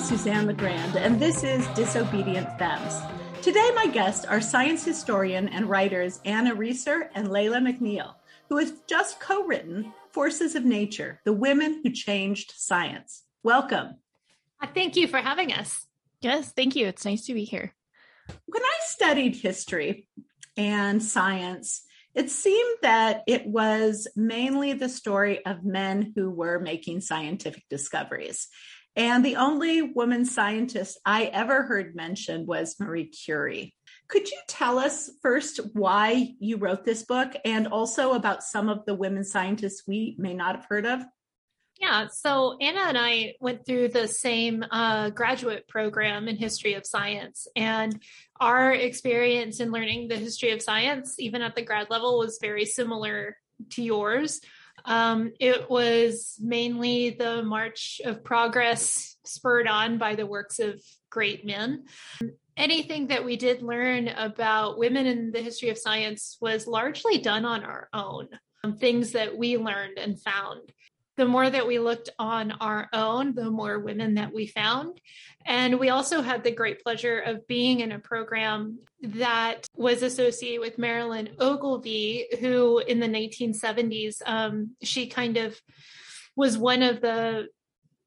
Suzanne 0.00 0.46
LeGrand, 0.46 0.96
and 0.96 1.20
this 1.20 1.44
is 1.44 1.66
Disobedient 1.68 2.48
Femmes. 2.58 3.00
Today, 3.42 3.70
my 3.74 3.86
guests 3.86 4.24
are 4.24 4.40
science 4.40 4.82
historian 4.82 5.46
and 5.48 5.68
writers 5.68 6.20
Anna 6.24 6.54
Reser 6.54 7.10
and 7.14 7.30
Leila 7.30 7.58
McNeill, 7.58 8.14
who 8.48 8.56
has 8.56 8.72
just 8.88 9.20
co 9.20 9.44
written 9.44 9.92
Forces 10.10 10.54
of 10.54 10.64
Nature 10.64 11.20
The 11.24 11.34
Women 11.34 11.82
Who 11.84 11.90
Changed 11.90 12.54
Science. 12.56 13.24
Welcome. 13.42 13.96
Uh, 14.60 14.68
thank 14.74 14.96
you 14.96 15.06
for 15.06 15.18
having 15.18 15.52
us. 15.52 15.86
Yes, 16.22 16.50
thank 16.50 16.76
you. 16.76 16.86
It's 16.86 17.04
nice 17.04 17.26
to 17.26 17.34
be 17.34 17.44
here. 17.44 17.74
When 18.46 18.62
I 18.62 18.78
studied 18.84 19.36
history 19.36 20.08
and 20.56 21.02
science, 21.02 21.82
it 22.14 22.30
seemed 22.30 22.78
that 22.82 23.22
it 23.26 23.46
was 23.46 24.08
mainly 24.16 24.72
the 24.72 24.88
story 24.88 25.44
of 25.44 25.64
men 25.64 26.12
who 26.16 26.30
were 26.30 26.58
making 26.58 27.02
scientific 27.02 27.64
discoveries. 27.68 28.48
And 28.96 29.24
the 29.24 29.36
only 29.36 29.82
woman 29.82 30.24
scientist 30.24 30.98
I 31.06 31.24
ever 31.24 31.62
heard 31.62 31.94
mentioned 31.94 32.46
was 32.46 32.78
Marie 32.80 33.06
Curie. 33.06 33.74
Could 34.08 34.28
you 34.28 34.38
tell 34.48 34.78
us 34.78 35.10
first 35.22 35.60
why 35.74 36.34
you 36.40 36.56
wrote 36.56 36.84
this 36.84 37.04
book 37.04 37.32
and 37.44 37.68
also 37.68 38.12
about 38.14 38.42
some 38.42 38.68
of 38.68 38.84
the 38.84 38.94
women 38.94 39.24
scientists 39.24 39.84
we 39.86 40.16
may 40.18 40.34
not 40.34 40.56
have 40.56 40.66
heard 40.68 40.86
of? 40.86 41.04
Yeah, 41.80 42.08
so 42.12 42.58
Anna 42.60 42.80
and 42.80 42.98
I 42.98 43.36
went 43.40 43.64
through 43.64 43.88
the 43.88 44.06
same 44.06 44.62
uh, 44.70 45.10
graduate 45.10 45.66
program 45.66 46.28
in 46.28 46.36
history 46.36 46.74
of 46.74 46.84
science, 46.84 47.48
and 47.56 48.02
our 48.38 48.70
experience 48.72 49.60
in 49.60 49.70
learning 49.70 50.08
the 50.08 50.16
history 50.16 50.50
of 50.50 50.60
science, 50.60 51.18
even 51.18 51.40
at 51.40 51.54
the 51.54 51.62
grad 51.62 51.88
level, 51.88 52.18
was 52.18 52.38
very 52.38 52.66
similar 52.66 53.36
to 53.70 53.82
yours. 53.82 54.42
Um, 54.84 55.32
it 55.38 55.68
was 55.68 56.36
mainly 56.40 57.10
the 57.10 57.42
march 57.42 58.00
of 58.04 58.24
progress 58.24 59.16
spurred 59.24 59.66
on 59.66 59.98
by 59.98 60.14
the 60.14 60.26
works 60.26 60.58
of 60.58 60.80
great 61.10 61.44
men. 61.44 61.84
Anything 62.56 63.08
that 63.08 63.24
we 63.24 63.36
did 63.36 63.62
learn 63.62 64.08
about 64.08 64.78
women 64.78 65.06
in 65.06 65.32
the 65.32 65.40
history 65.40 65.70
of 65.70 65.78
science 65.78 66.36
was 66.40 66.66
largely 66.66 67.18
done 67.18 67.44
on 67.44 67.64
our 67.64 67.88
own, 67.92 68.28
um, 68.64 68.76
things 68.76 69.12
that 69.12 69.36
we 69.36 69.56
learned 69.56 69.98
and 69.98 70.20
found 70.20 70.72
the 71.20 71.26
more 71.26 71.50
that 71.50 71.66
we 71.66 71.78
looked 71.78 72.08
on 72.18 72.50
our 72.62 72.88
own, 72.94 73.34
the 73.34 73.50
more 73.50 73.78
women 73.78 74.14
that 74.14 74.32
we 74.32 74.46
found. 74.46 74.98
And 75.44 75.78
we 75.78 75.90
also 75.90 76.22
had 76.22 76.42
the 76.42 76.50
great 76.50 76.82
pleasure 76.82 77.18
of 77.18 77.46
being 77.46 77.80
in 77.80 77.92
a 77.92 77.98
program 77.98 78.78
that 79.02 79.66
was 79.76 80.02
associated 80.02 80.60
with 80.60 80.78
Marilyn 80.78 81.28
Ogilvie, 81.38 82.24
who 82.40 82.78
in 82.78 83.00
the 83.00 83.06
1970s, 83.06 84.22
um, 84.24 84.70
she 84.82 85.08
kind 85.08 85.36
of 85.36 85.60
was 86.36 86.56
one 86.56 86.82
of 86.82 87.02
the 87.02 87.48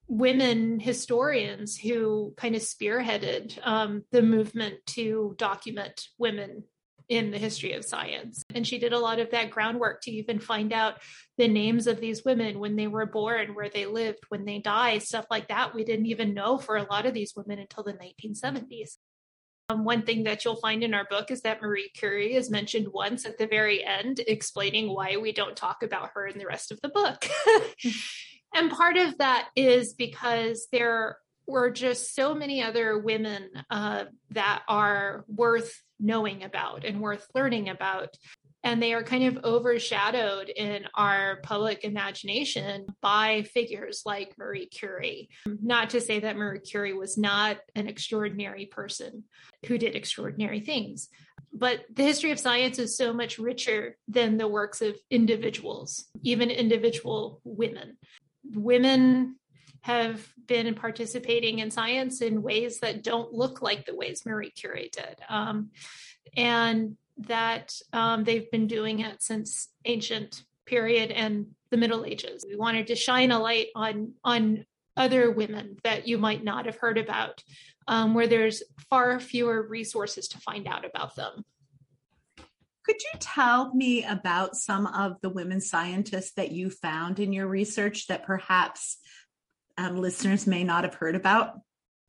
women 0.08 0.80
historians 0.80 1.78
who 1.78 2.34
kind 2.36 2.56
of 2.56 2.64
spearheaded 2.64 3.60
um, 3.62 4.06
the 4.12 4.24
movement 4.24 4.84
to 4.88 5.36
document 5.38 6.08
women 6.18 6.64
in 7.10 7.32
the 7.32 7.38
history 7.38 7.74
of 7.74 7.86
science. 7.86 8.44
And 8.54 8.66
she 8.66 8.80
did 8.80 8.94
a 8.94 9.00
lot 9.00 9.20
of 9.20 9.32
that 9.32 9.52
groundwork 9.52 10.02
to 10.02 10.12
even 10.12 10.40
find 10.40 10.74
out 10.74 11.02
the 11.38 11.48
names 11.48 11.88
of 11.88 12.00
these 12.00 12.24
women 12.24 12.60
when 12.60 12.76
they 12.76 12.88
were 12.88 13.06
born, 13.06 13.56
where 13.56 13.70
they 13.70 13.86
lived, 13.86 14.20
when 14.30 14.46
they 14.46 14.60
died, 14.60 15.04
stuff 15.04 15.26
like 15.30 15.48
that. 15.50 15.74
We 15.74 15.84
didn't 15.84 16.08
even 16.08 16.34
know 16.34 16.58
for 16.58 16.78
a 16.78 16.84
lot 16.84 17.06
of 17.06 17.14
these 17.14 17.34
women 17.36 17.60
until 17.60 17.84
the 17.84 17.94
1970s. 17.94 18.98
Um, 19.70 19.86
one 19.86 20.04
thing 20.04 20.24
that 20.24 20.44
you'll 20.44 20.58
find 20.58 20.84
in 20.84 20.94
our 20.94 21.06
book 21.10 21.32
is 21.32 21.42
that 21.42 21.62
Marie 21.62 21.90
Curie 21.94 22.36
is 22.36 22.50
mentioned 22.50 22.88
once 22.94 23.26
at 23.26 23.38
the 23.38 23.48
very 23.48 23.84
end, 23.84 24.20
explaining 24.28 24.94
why 24.94 25.18
we 25.18 25.32
don't 25.32 25.56
talk 25.56 25.84
about 25.84 26.12
her 26.16 26.28
in 26.28 26.38
the 26.38 26.46
rest 26.46 26.72
of 26.72 26.82
the 26.82 26.90
book. 26.90 27.26
and 28.54 28.72
part 28.72 28.98
of 28.98 29.18
that 29.20 29.50
is 29.56 29.94
because 29.94 30.68
there 30.72 31.18
were 31.48 31.72
just 31.72 32.14
so 32.16 32.34
many 32.34 32.62
other 32.62 32.98
women 32.98 33.50
uh, 33.70 34.06
that 34.32 34.64
are 34.68 35.26
worth 35.28 35.82
knowing 36.04 36.44
about 36.44 36.86
and 36.86 37.02
worth 37.02 37.28
learning 37.34 37.70
about. 37.70 38.16
And 38.66 38.82
they 38.82 38.94
are 38.94 39.04
kind 39.04 39.26
of 39.26 39.44
overshadowed 39.44 40.48
in 40.48 40.86
our 40.96 41.40
public 41.44 41.84
imagination 41.84 42.86
by 43.02 43.44
figures 43.54 44.04
like 44.06 44.38
Marie 44.38 44.68
Curie. 44.68 45.30
Not 45.46 45.90
to 45.90 46.02
say 46.02 46.20
that 46.20 46.38
Marie 46.38 46.60
Curie 46.60 46.94
was 46.94 47.18
not 47.18 47.58
an 47.76 47.88
extraordinary 47.88 48.66
person 48.66 49.26
who 49.66 49.78
did 49.78 49.96
extraordinary 49.96 50.62
things, 50.62 51.10
but 51.52 51.82
the 51.94 52.04
history 52.04 52.32
of 52.32 52.40
science 52.40 52.80
is 52.80 52.98
so 52.98 53.14
much 53.14 53.38
richer 53.38 53.98
than 54.08 54.38
the 54.38 54.48
works 54.48 54.82
of 54.82 54.98
individuals, 55.12 56.06
even 56.24 56.50
individual 56.50 57.42
women. 57.44 57.98
Women 58.54 59.36
have 59.84 60.26
been 60.48 60.74
participating 60.76 61.60
in 61.60 61.70
science 61.70 62.22
in 62.22 62.42
ways 62.42 62.80
that 62.80 63.04
don't 63.04 63.34
look 63.34 63.62
like 63.62 63.86
the 63.86 63.96
ways 63.96 64.26
Marie 64.26 64.50
Curie 64.50 64.90
did. 64.92 65.18
Um, 65.28 65.72
and 66.38 66.98
that 67.18 67.76
um, 67.92 68.24
they've 68.24 68.50
been 68.50 68.68
doing 68.68 69.02
it 69.02 69.22
since 69.22 69.68
ancient 69.86 70.44
period 70.66 71.12
and 71.12 71.48
the 71.70 71.78
Middle 71.78 72.06
Ages. 72.06 72.46
We 72.48 72.56
wanted 72.56 72.88
to 72.88 72.96
shine 72.96 73.32
a 73.32 73.40
light 73.40 73.68
on 73.76 74.14
on 74.24 74.66
other 74.96 75.32
women 75.32 75.78
that 75.84 76.08
you 76.08 76.18
might 76.18 76.44
not 76.44 76.66
have 76.66 76.78
heard 76.78 76.98
about, 76.98 77.44
um, 77.88 78.14
where 78.14 78.28
there's 78.28 78.64
far 78.90 79.20
fewer 79.20 79.68
resources 79.68 80.30
to 80.30 80.38
find 80.40 80.66
out 80.66 80.86
about 80.86 81.16
them. 81.16 81.44
Could 82.86 82.98
you 83.02 83.20
tell 83.20 83.74
me 83.74 84.06
about 84.06 84.56
some 84.56 84.88
of 84.88 85.20
the 85.22 85.30
women 85.30 85.62
scientists 85.62 86.34
that 86.34 86.52
you 86.52 86.70
found 86.70 87.20
in 87.20 87.34
your 87.34 87.48
research 87.48 88.08
that 88.08 88.26
perhaps 88.26 88.98
um, 89.78 89.98
listeners 89.98 90.48
may 90.48 90.64
not 90.64 90.84
have 90.84 90.96
heard 90.96 91.16
about? 91.16 91.60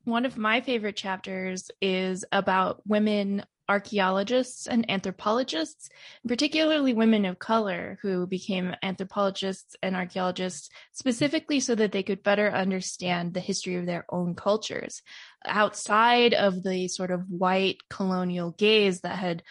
One 0.05 0.27
of 0.27 0.37
my 0.37 0.61
favorite 0.61 0.97
chapters 0.97 1.71
is 1.81 2.25
about 2.31 2.83
women 2.87 3.45
archaeologists 3.69 4.67
and 4.67 4.91
anthropologists, 4.91 5.89
particularly 6.27 6.93
women 6.93 7.25
of 7.25 7.39
color 7.39 7.99
who 8.03 8.27
became 8.27 8.75
anthropologists 8.83 9.75
and 9.83 9.97
archaeologists 9.97 10.69
specifically 10.93 11.61
so 11.61 11.75
that 11.75 11.93
they 11.93 12.03
could 12.03 12.23
better 12.23 12.51
understand 12.51 13.33
the 13.33 13.41
history 13.41 13.77
of 13.77 13.87
their 13.87 14.05
own 14.11 14.35
cultures 14.35 15.03
outside 15.47 16.35
of 16.35 16.63
the 16.63 16.89
sort 16.89 17.11
of 17.11 17.31
white 17.31 17.79
colonial 17.89 18.51
gaze 18.51 19.01
that 19.01 19.19
had 19.19 19.43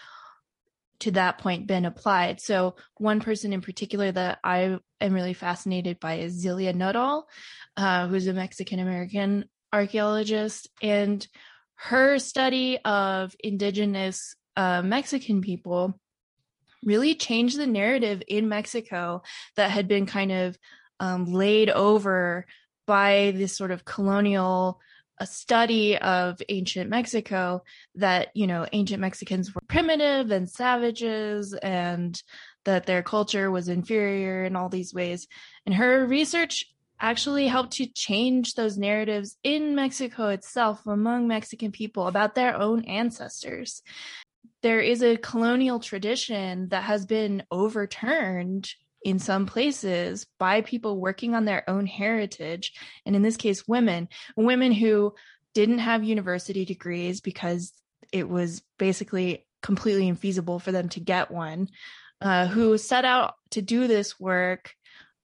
to 1.04 1.12
that 1.12 1.38
point 1.38 1.68
been 1.68 1.86
applied. 1.86 2.40
So 2.40 2.76
one 2.98 3.20
person 3.20 3.52
in 3.52 3.62
particular 3.62 4.12
that 4.12 4.40
I 4.44 4.78
am 5.02 5.14
really 5.14 5.34
fascinated 5.34 6.00
by 6.00 6.16
is 6.16 6.34
Zelia 6.34 6.74
Nuttall, 6.74 7.28
uh, 7.76 8.08
who's 8.08 8.28
a 8.28 8.34
Mexican 8.34 8.80
American 8.80 9.46
archaeologist, 9.72 10.70
and 10.82 11.26
her 11.76 12.20
study 12.20 12.80
of 12.86 13.36
indigenous 13.44 14.36
uh, 14.56 14.82
Mexican 14.82 15.42
people 15.42 16.00
really 16.86 17.16
changed 17.16 17.58
the 17.58 17.68
narrative 17.68 18.24
in 18.28 18.48
Mexico 18.48 19.24
that 19.56 19.72
had 19.72 19.88
been 19.88 20.06
kind 20.06 20.32
of 20.32 20.58
um, 21.00 21.26
laid 21.26 21.70
over 21.70 22.46
by 22.88 23.34
this 23.36 23.58
sort 23.58 23.72
of 23.72 23.84
colonial 23.84 24.80
a 25.20 25.28
study 25.28 25.98
of 25.98 26.42
ancient 26.50 26.90
Mexico 26.90 27.64
that, 27.96 28.30
you 28.34 28.48
know, 28.48 28.66
ancient 28.72 29.00
Mexicans 29.00 29.54
were 29.54 29.62
primitive 29.68 30.32
and 30.32 30.50
savages 30.50 31.54
and 31.54 32.22
that 32.66 32.86
their 32.86 33.04
culture 33.04 33.52
was 33.52 33.68
inferior 33.68 34.44
in 34.44 34.56
all 34.56 34.70
these 34.70 34.94
ways. 34.94 35.28
And 35.66 35.76
her 35.76 36.06
research 36.06 36.66
actually 37.00 37.48
helped 37.48 37.74
to 37.74 37.86
change 37.86 38.54
those 38.54 38.78
narratives 38.78 39.38
in 39.44 39.76
Mexico 39.76 40.30
itself 40.30 40.86
among 40.88 41.28
Mexican 41.28 41.72
people 41.72 42.08
about 42.08 42.36
their 42.36 42.56
own 42.56 42.86
ancestors. 42.86 43.82
There 44.62 44.80
is 44.80 45.04
a 45.04 45.18
colonial 45.18 45.80
tradition 45.80 46.70
that 46.70 46.84
has 46.84 47.06
been 47.06 47.44
overturned 47.52 48.74
in 49.04 49.20
some 49.20 49.46
places 49.46 50.26
by 50.40 50.62
people 50.62 51.00
working 51.00 51.36
on 51.36 51.46
their 51.46 51.70
own 51.70 51.86
heritage. 51.86 52.74
And 53.06 53.16
in 53.16 53.22
this 53.22 53.38
case, 53.38 53.68
women, 53.68 54.10
women 54.36 54.72
who 54.72 55.14
didn't 55.54 55.80
have 55.80 56.04
university 56.04 56.66
degrees 56.66 57.22
because 57.22 57.74
it 58.12 58.28
was 58.28 58.62
basically 58.78 59.46
completely 59.62 60.12
infeasible 60.12 60.62
for 60.62 60.72
them 60.72 60.90
to 60.90 61.00
get 61.00 61.32
one, 61.32 61.70
uh, 62.22 62.48
who 62.48 62.78
set 62.78 63.06
out 63.06 63.36
to 63.52 63.62
do 63.62 63.88
this 63.88 64.20
work 64.20 64.76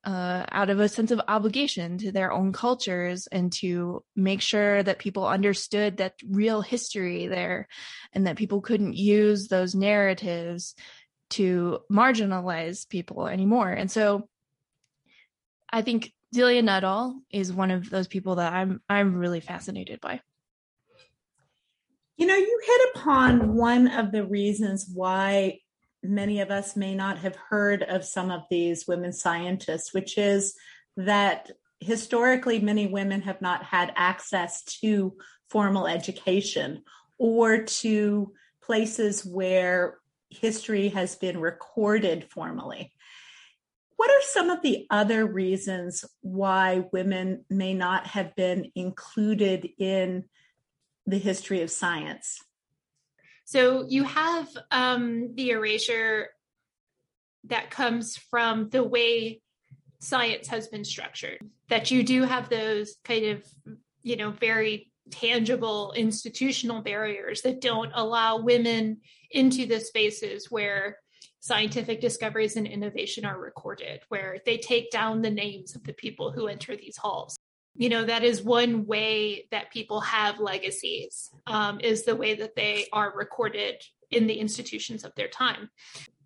uh, 0.05 0.45
out 0.51 0.69
of 0.69 0.79
a 0.79 0.87
sense 0.87 1.11
of 1.11 1.21
obligation 1.27 1.97
to 1.97 2.11
their 2.11 2.31
own 2.31 2.53
cultures 2.53 3.27
and 3.27 3.51
to 3.51 4.03
make 4.15 4.41
sure 4.41 4.81
that 4.81 4.97
people 4.97 5.27
understood 5.27 5.97
that 5.97 6.13
real 6.27 6.61
history 6.61 7.27
there 7.27 7.67
and 8.13 8.25
that 8.25 8.37
people 8.37 8.61
couldn't 8.61 8.95
use 8.95 9.47
those 9.47 9.75
narratives 9.75 10.73
to 11.31 11.79
marginalize 11.91 12.87
people 12.87 13.27
anymore. 13.27 13.71
And 13.71 13.89
so 13.89 14.27
I 15.71 15.81
think 15.81 16.11
Zelia 16.33 16.61
Nuttall 16.61 17.21
is 17.31 17.53
one 17.53 17.71
of 17.71 17.89
those 17.89 18.07
people 18.07 18.35
that 18.35 18.53
I'm 18.53 18.81
I'm 18.89 19.15
really 19.15 19.39
fascinated 19.39 19.99
by. 20.01 20.21
You 22.17 22.27
know, 22.27 22.35
you 22.35 22.61
hit 22.65 22.81
upon 22.95 23.55
one 23.55 23.87
of 23.87 24.11
the 24.11 24.25
reasons 24.25 24.89
why 24.93 25.59
many 26.03 26.41
of 26.41 26.51
us 26.51 26.75
may 26.75 26.95
not 26.95 27.19
have 27.19 27.35
heard 27.35 27.83
of 27.83 28.03
some 28.03 28.31
of 28.31 28.41
these 28.49 28.87
women 28.87 29.13
scientists, 29.13 29.93
which 29.93 30.17
is 30.17 30.55
that 30.97 31.49
historically, 31.79 32.59
many 32.59 32.87
women 32.87 33.21
have 33.21 33.41
not 33.41 33.63
had 33.63 33.93
access 33.95 34.63
to 34.63 35.15
formal 35.49 35.87
education 35.87 36.83
or 37.17 37.63
to 37.63 38.33
places 38.61 39.25
where 39.25 39.97
history 40.29 40.89
has 40.89 41.15
been 41.15 41.39
recorded 41.39 42.27
formally. 42.31 42.93
What 43.95 44.09
are 44.09 44.21
some 44.21 44.49
of 44.49 44.61
the 44.61 44.87
other 44.89 45.25
reasons 45.25 46.05
why 46.21 46.85
women 46.93 47.45
may 47.49 47.73
not 47.73 48.07
have 48.07 48.35
been 48.35 48.71
included 48.75 49.67
in 49.77 50.25
the 51.05 51.17
history 51.17 51.61
of 51.61 51.71
science? 51.71 52.39
So 53.45 53.85
you 53.87 54.03
have 54.03 54.47
um, 54.71 55.35
the 55.35 55.49
erasure 55.49 56.29
that 57.45 57.71
comes 57.71 58.15
from 58.15 58.69
the 58.69 58.83
way 58.83 59.41
science 59.99 60.47
has 60.47 60.67
been 60.67 60.85
structured, 60.85 61.39
that 61.67 61.91
you 61.91 62.03
do 62.03 62.23
have 62.23 62.49
those 62.49 62.95
kind 63.03 63.25
of, 63.25 63.43
you 64.01 64.15
know, 64.15 64.31
very 64.31 64.88
tangible 65.11 65.93
institutional 65.95 66.81
barriers 66.81 67.41
that 67.41 67.61
don't 67.61 67.91
allow 67.93 68.37
women 68.37 68.97
into 69.31 69.65
the 69.65 69.79
spaces 69.79 70.49
where 70.49 70.97
scientific 71.39 72.01
discoveries 72.01 72.55
and 72.55 72.67
innovation 72.67 73.25
are 73.25 73.39
recorded, 73.39 74.01
where 74.09 74.39
they 74.45 74.57
take 74.57 74.91
down 74.91 75.21
the 75.21 75.29
names 75.29 75.75
of 75.75 75.83
the 75.83 75.93
people 75.93 76.31
who 76.31 76.47
enter 76.47 76.75
these 76.75 76.97
halls. 76.97 77.37
You 77.75 77.89
know, 77.89 78.03
that 78.03 78.23
is 78.23 78.43
one 78.43 78.85
way 78.85 79.47
that 79.51 79.71
people 79.71 80.01
have 80.01 80.39
legacies, 80.39 81.29
um, 81.47 81.79
is 81.79 82.03
the 82.03 82.15
way 82.15 82.35
that 82.35 82.55
they 82.55 82.87
are 82.91 83.13
recorded 83.15 83.81
in 84.11 84.27
the 84.27 84.33
institutions 84.33 85.05
of 85.05 85.13
their 85.15 85.29
time. 85.29 85.69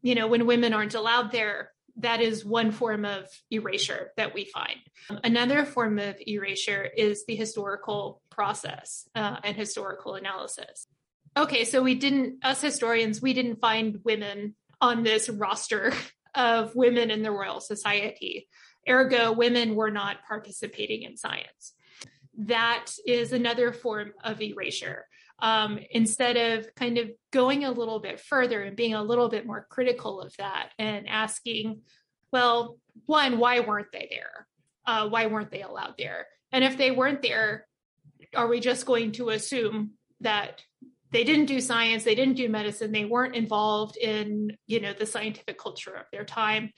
You 0.02 0.16
know, 0.16 0.28
when 0.28 0.48
women 0.48 0.74
aren't 0.74 0.96
allowed 0.96 1.32
there, 1.32 1.72
that 1.98 2.22
is 2.22 2.44
one 2.44 2.72
form 2.72 3.06
of 3.06 3.26
erasure 3.52 4.12
that 4.18 4.34
we 4.34 4.46
find. 4.46 4.80
Another 5.24 5.64
form 5.66 6.00
of 6.00 6.16
erasure 6.26 6.84
is 6.84 7.26
the 7.26 7.36
historical 7.36 8.22
process 8.30 9.08
uh, 9.16 9.38
and 9.44 9.56
historical 9.56 10.16
analysis. 10.16 10.88
Okay, 11.38 11.66
so 11.66 11.82
we 11.82 11.96
didn't, 11.96 12.44
us 12.44 12.62
historians, 12.62 13.22
we 13.22 13.34
didn't 13.34 13.60
find 13.60 14.00
women 14.04 14.56
on 14.82 15.04
this 15.04 15.30
roster 15.30 15.94
of 16.36 16.76
women 16.76 17.12
in 17.12 17.22
the 17.22 17.32
Royal 17.32 17.60
Society. 17.60 18.48
Ergo, 18.88 19.32
women 19.32 19.76
were 19.76 19.92
not 19.92 20.18
participating 20.28 21.04
in 21.04 21.16
science. 21.16 21.74
That 22.38 22.88
is 23.06 23.34
another 23.34 23.72
form 23.72 24.14
of 24.24 24.42
erasure. 24.42 25.06
Um, 25.40 25.80
instead 25.92 26.38
of 26.38 26.74
kind 26.76 26.98
of 26.98 27.12
going 27.32 27.66
a 27.66 27.72
little 27.72 28.00
bit 28.00 28.20
further 28.20 28.62
and 28.62 28.78
being 28.78 28.94
a 28.94 29.04
little 29.04 29.28
bit 29.28 29.46
more 29.46 29.68
critical 29.70 30.22
of 30.22 30.34
that 30.38 30.70
and 30.80 31.08
asking, 31.08 31.82
well, 32.32 32.78
one, 33.06 33.40
why 33.40 33.60
weren't 33.60 33.92
they 33.92 34.08
there? 34.10 34.48
Uh, 34.86 35.10
why 35.10 35.26
weren't 35.26 35.52
they 35.52 35.62
allowed 35.62 35.96
there? 35.98 36.28
And 36.52 36.64
if 36.64 36.78
they 36.78 36.92
weren't 36.92 37.22
there, 37.22 37.68
are 38.36 38.48
we 38.48 38.60
just 38.60 38.86
going 38.86 39.12
to 39.14 39.30
assume 39.30 39.92
that 40.22 40.62
they 41.12 41.24
didn't 41.24 41.46
do 41.46 41.60
science, 41.60 42.04
they 42.04 42.16
didn't 42.16 42.36
do 42.36 42.50
medicine, 42.50 42.92
they 42.92 43.06
weren't 43.06 43.36
involved 43.36 43.98
in, 43.98 44.56
you 44.66 44.80
know, 44.80 44.94
the 44.94 45.06
scientific 45.06 45.58
culture 45.58 45.94
of 45.94 46.06
their 46.12 46.26
time? 46.26 46.72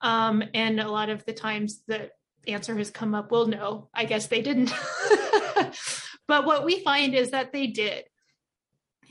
Um, 0.00 0.42
and 0.54 0.80
a 0.80 0.90
lot 0.90 1.10
of 1.10 1.24
the 1.24 1.32
times 1.32 1.82
the 1.86 2.10
answer 2.46 2.76
has 2.76 2.90
come 2.90 3.14
up, 3.14 3.30
well, 3.30 3.46
no, 3.46 3.88
I 3.94 4.04
guess 4.04 4.26
they 4.26 4.42
didn't. 4.42 4.72
But 6.30 6.46
what 6.46 6.64
we 6.64 6.78
find 6.84 7.12
is 7.16 7.32
that 7.32 7.52
they 7.52 7.66
did. 7.66 8.04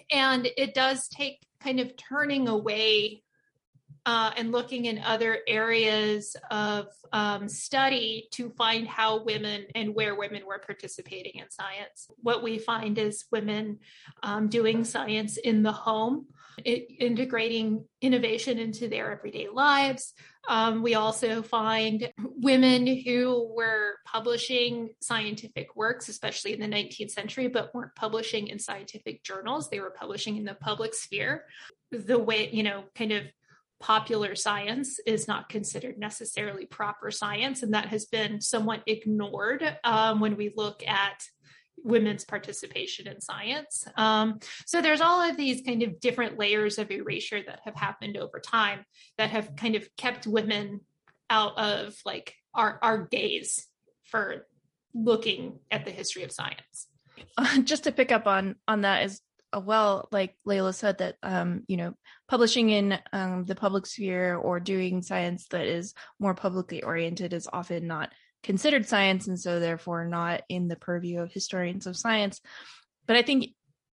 And 0.10 0.48
it 0.56 0.74
does 0.74 1.10
take 1.10 1.45
kind 1.62 1.81
of 1.81 1.98
turning 1.98 2.48
away 2.48 3.24
uh, 4.06 4.31
and 4.38 4.54
looking 4.54 4.86
in 4.86 5.00
other 5.00 5.39
areas 5.45 6.38
of 6.50 6.86
um, 7.12 7.50
study 7.50 8.30
to 8.31 8.51
find 8.51 8.88
how 8.88 9.21
women 9.25 9.66
and 9.75 9.94
where 9.94 10.16
women 10.16 10.44
were 10.48 10.60
participating 10.66 11.42
in 11.42 11.51
science. 11.51 12.07
What 12.21 12.42
we 12.42 12.57
find 12.57 12.98
is 12.98 13.25
women 13.33 13.80
um, 14.24 14.48
doing 14.48 14.86
science 14.86 15.36
in 15.36 15.62
the 15.62 15.74
home, 15.74 16.27
it, 16.65 16.88
integrating 17.00 17.85
innovation 18.01 18.59
into 18.59 18.88
their 18.88 19.11
everyday 19.11 19.47
lives, 19.47 20.13
um, 20.47 20.81
we 20.81 20.95
also 20.95 21.41
find 21.41 22.11
women 22.17 22.88
who 22.88 23.53
were 23.56 23.95
publishing 24.06 24.89
scientific 25.01 25.75
works, 25.75 26.09
especially 26.09 26.53
in 26.53 26.59
the 26.59 26.67
19th 26.67 27.11
century, 27.11 27.47
but 27.47 27.73
weren't 27.75 27.95
publishing 27.95 28.47
in 28.47 28.59
scientific 28.59 29.23
journals. 29.23 29.69
They 29.69 29.79
were 29.79 29.91
publishing 29.91 30.38
in 30.38 30.45
the 30.45 30.56
public 30.56 30.94
sphere. 30.94 31.45
The 31.91 32.17
way, 32.17 32.50
you 32.51 32.63
know, 32.63 32.85
kind 32.95 33.11
of 33.11 33.23
popular 33.79 34.35
science 34.35 35.00
is 35.06 35.27
not 35.27 35.50
considered 35.50 35.97
necessarily 35.97 36.65
proper 36.65 37.11
science, 37.11 37.63
and 37.63 37.73
that 37.73 37.88
has 37.88 38.06
been 38.06 38.41
somewhat 38.41 38.83
ignored 38.88 39.63
um, 39.83 40.19
when 40.19 40.35
we 40.35 40.51
look 40.56 40.83
at 40.88 41.23
women's 41.83 42.25
participation 42.25 43.07
in 43.07 43.21
science. 43.21 43.87
Um, 43.95 44.39
so 44.65 44.81
there's 44.81 45.01
all 45.01 45.21
of 45.21 45.37
these 45.37 45.61
kind 45.61 45.83
of 45.83 45.99
different 45.99 46.37
layers 46.37 46.77
of 46.77 46.91
erasure 46.91 47.41
that 47.41 47.61
have 47.65 47.75
happened 47.75 48.17
over 48.17 48.39
time 48.39 48.83
that 49.17 49.29
have 49.29 49.55
kind 49.55 49.75
of 49.75 49.87
kept 49.97 50.27
women 50.27 50.81
out 51.29 51.57
of 51.57 51.95
like 52.05 52.35
our 52.53 52.79
our 52.81 53.05
gaze 53.05 53.67
for 54.05 54.47
looking 54.93 55.59
at 55.69 55.85
the 55.85 55.91
history 55.91 56.23
of 56.23 56.31
science. 56.31 56.87
Just 57.63 57.83
to 57.83 57.91
pick 57.91 58.11
up 58.11 58.27
on 58.27 58.55
on 58.67 58.81
that 58.81 59.03
is 59.03 59.21
uh, 59.51 59.59
well, 59.59 60.07
like 60.11 60.35
Leila 60.45 60.73
said, 60.73 60.99
that 60.99 61.15
um, 61.23 61.63
you 61.67 61.77
know, 61.77 61.93
publishing 62.27 62.69
in 62.69 62.99
um, 63.13 63.45
the 63.45 63.55
public 63.55 63.85
sphere 63.85 64.35
or 64.35 64.59
doing 64.59 65.01
science 65.01 65.47
that 65.49 65.65
is 65.65 65.93
more 66.19 66.33
publicly 66.33 66.83
oriented 66.83 67.33
is 67.33 67.49
often 67.51 67.87
not 67.87 68.11
considered 68.44 68.88
science 68.88 69.27
and 69.27 69.39
so 69.39 69.59
therefore 69.59 70.06
not 70.06 70.44
in 70.50 70.68
the 70.68 70.75
purview 70.75 71.19
of 71.19 71.31
historians 71.31 71.88
of 71.88 71.97
science. 71.97 72.41
But 73.06 73.15
I 73.15 73.21
think 73.21 73.50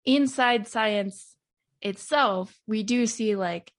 inside 0.06 0.68
science 0.68 1.36
itself, 1.82 2.54
we 2.68 2.84
do 2.84 3.06
see 3.06 3.36
like 3.36 3.72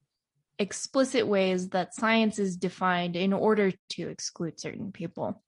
explicit 0.59 1.27
ways 1.27 1.71
that 1.71 1.95
science 1.95 2.39
is 2.39 2.57
defined 2.57 3.17
in 3.17 3.33
order 3.33 3.73
to 3.91 4.09
exclude 4.09 4.59
certain 4.59 4.93
people. 4.93 5.43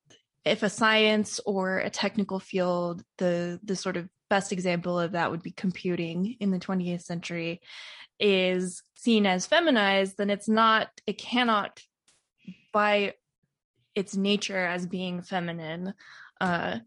If 0.45 0.63
a 0.63 0.71
science 0.71 1.41
or 1.45 1.79
a 1.79 1.91
technical 1.91 2.41
field, 2.41 3.03
the 3.19 3.61
the 3.63 3.77
sort 3.77 3.97
of 3.97 4.09
best 4.29 4.53
example 4.53 4.99
of 4.99 5.13
that 5.13 5.31
would 5.31 5.43
be 5.43 5.51
computing 5.51 6.37
in 6.41 6.51
the 6.51 6.59
20th 6.59 7.03
century 7.03 7.61
is 8.21 8.83
seen 8.95 9.27
as 9.27 9.47
feminized, 9.47 10.17
then 10.19 10.31
it's 10.31 10.49
not, 10.49 10.89
it 11.07 11.19
cannot 11.19 11.81
by 12.73 13.15
its 13.99 14.17
nature 14.17 14.65
as 14.65 14.87
being 14.87 15.23
feminine 15.23 15.93
uh, 16.41 16.79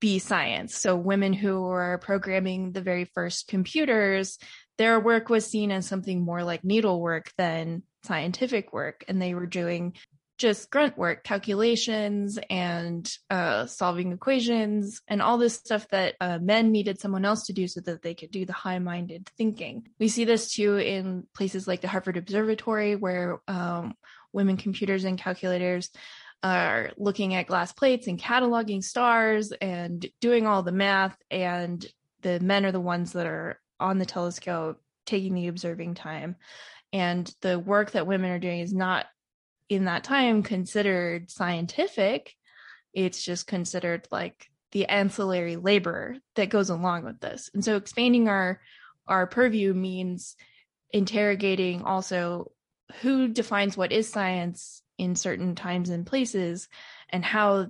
be 0.00 0.18
science. 0.18 0.76
So 0.76 0.96
women 0.96 1.32
who 1.32 1.62
were 1.62 1.98
programming 2.02 2.72
the 2.72 2.82
very 2.82 3.04
first 3.04 3.48
computers, 3.48 4.38
their 4.76 5.00
work 5.00 5.28
was 5.30 5.46
seen 5.46 5.70
as 5.70 5.86
something 5.86 6.22
more 6.22 6.42
like 6.44 6.64
needlework 6.64 7.32
than 7.38 7.82
scientific 8.04 8.72
work, 8.72 9.04
and 9.08 9.22
they 9.22 9.34
were 9.34 9.46
doing 9.46 9.94
just 10.38 10.70
grunt 10.70 10.98
work, 10.98 11.24
calculations 11.24 12.38
and 12.50 13.10
uh, 13.30 13.64
solving 13.66 14.12
equations 14.12 15.00
and 15.08 15.22
all 15.22 15.38
this 15.38 15.54
stuff 15.54 15.88
that 15.88 16.14
uh, 16.20 16.38
men 16.38 16.72
needed 16.72 17.00
someone 17.00 17.24
else 17.24 17.46
to 17.46 17.54
do 17.54 17.66
so 17.66 17.80
that 17.80 18.02
they 18.02 18.14
could 18.14 18.30
do 18.30 18.44
the 18.44 18.52
high 18.52 18.78
minded 18.78 19.30
thinking. 19.38 19.88
We 19.98 20.08
see 20.08 20.24
this 20.24 20.52
too 20.52 20.76
in 20.76 21.24
places 21.34 21.66
like 21.66 21.80
the 21.80 21.88
Harvard 21.88 22.18
Observatory, 22.18 22.96
where 22.96 23.40
um, 23.48 23.94
women 24.36 24.56
computers 24.58 25.04
and 25.04 25.18
calculators 25.18 25.90
are 26.42 26.90
looking 26.98 27.34
at 27.34 27.46
glass 27.46 27.72
plates 27.72 28.06
and 28.06 28.20
cataloging 28.20 28.84
stars 28.84 29.50
and 29.60 30.06
doing 30.20 30.46
all 30.46 30.62
the 30.62 30.70
math 30.70 31.16
and 31.30 31.84
the 32.20 32.38
men 32.40 32.66
are 32.66 32.72
the 32.72 32.80
ones 32.80 33.12
that 33.12 33.26
are 33.26 33.58
on 33.80 33.98
the 33.98 34.06
telescope 34.06 34.80
taking 35.06 35.34
the 35.34 35.48
observing 35.48 35.94
time. 35.94 36.36
And 36.92 37.32
the 37.40 37.58
work 37.58 37.92
that 37.92 38.06
women 38.06 38.30
are 38.30 38.38
doing 38.38 38.60
is 38.60 38.74
not 38.74 39.06
in 39.68 39.86
that 39.86 40.04
time 40.04 40.42
considered 40.42 41.30
scientific. 41.30 42.34
It's 42.92 43.24
just 43.24 43.46
considered 43.46 44.06
like 44.10 44.46
the 44.72 44.86
ancillary 44.86 45.56
labor 45.56 46.16
that 46.34 46.50
goes 46.50 46.68
along 46.68 47.04
with 47.04 47.20
this. 47.20 47.50
And 47.54 47.64
so 47.64 47.76
expanding 47.76 48.28
our 48.28 48.60
our 49.08 49.26
purview 49.26 49.72
means 49.72 50.36
interrogating 50.92 51.82
also 51.82 52.50
who 53.00 53.28
defines 53.28 53.76
what 53.76 53.92
is 53.92 54.08
science 54.08 54.82
in 54.98 55.14
certain 55.14 55.54
times 55.54 55.90
and 55.90 56.06
places 56.06 56.68
and 57.10 57.24
how 57.24 57.68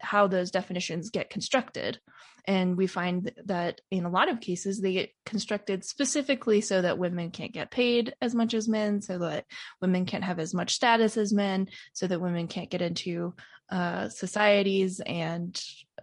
how 0.00 0.28
those 0.28 0.52
definitions 0.52 1.10
get 1.10 1.30
constructed. 1.30 1.98
And 2.46 2.76
we 2.76 2.86
find 2.86 3.32
that 3.44 3.80
in 3.90 4.04
a 4.04 4.10
lot 4.10 4.30
of 4.30 4.40
cases 4.40 4.80
they 4.80 4.92
get 4.92 5.10
constructed 5.26 5.84
specifically 5.84 6.60
so 6.60 6.80
that 6.80 6.98
women 6.98 7.30
can't 7.30 7.52
get 7.52 7.70
paid 7.70 8.14
as 8.22 8.34
much 8.34 8.54
as 8.54 8.68
men 8.68 9.02
so 9.02 9.18
that 9.18 9.44
women 9.82 10.06
can't 10.06 10.24
have 10.24 10.38
as 10.38 10.54
much 10.54 10.74
status 10.74 11.16
as 11.16 11.32
men 11.32 11.68
so 11.92 12.06
that 12.06 12.20
women 12.20 12.46
can't 12.46 12.70
get 12.70 12.80
into 12.80 13.34
uh, 13.70 14.08
societies 14.08 15.00
and 15.00 15.60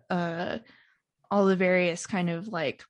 uh, 0.10 0.60
all 1.32 1.46
the 1.46 1.56
various 1.56 2.06
kind 2.06 2.30
of 2.30 2.48
like 2.48 2.84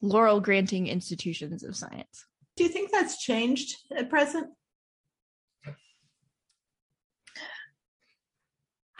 laurel 0.00 0.40
granting 0.40 0.86
institutions 0.86 1.64
of 1.64 1.76
science. 1.76 2.24
Do 2.56 2.64
you 2.64 2.70
think 2.70 2.92
that's 2.92 3.22
changed 3.22 3.76
at 3.94 4.08
present 4.08 4.48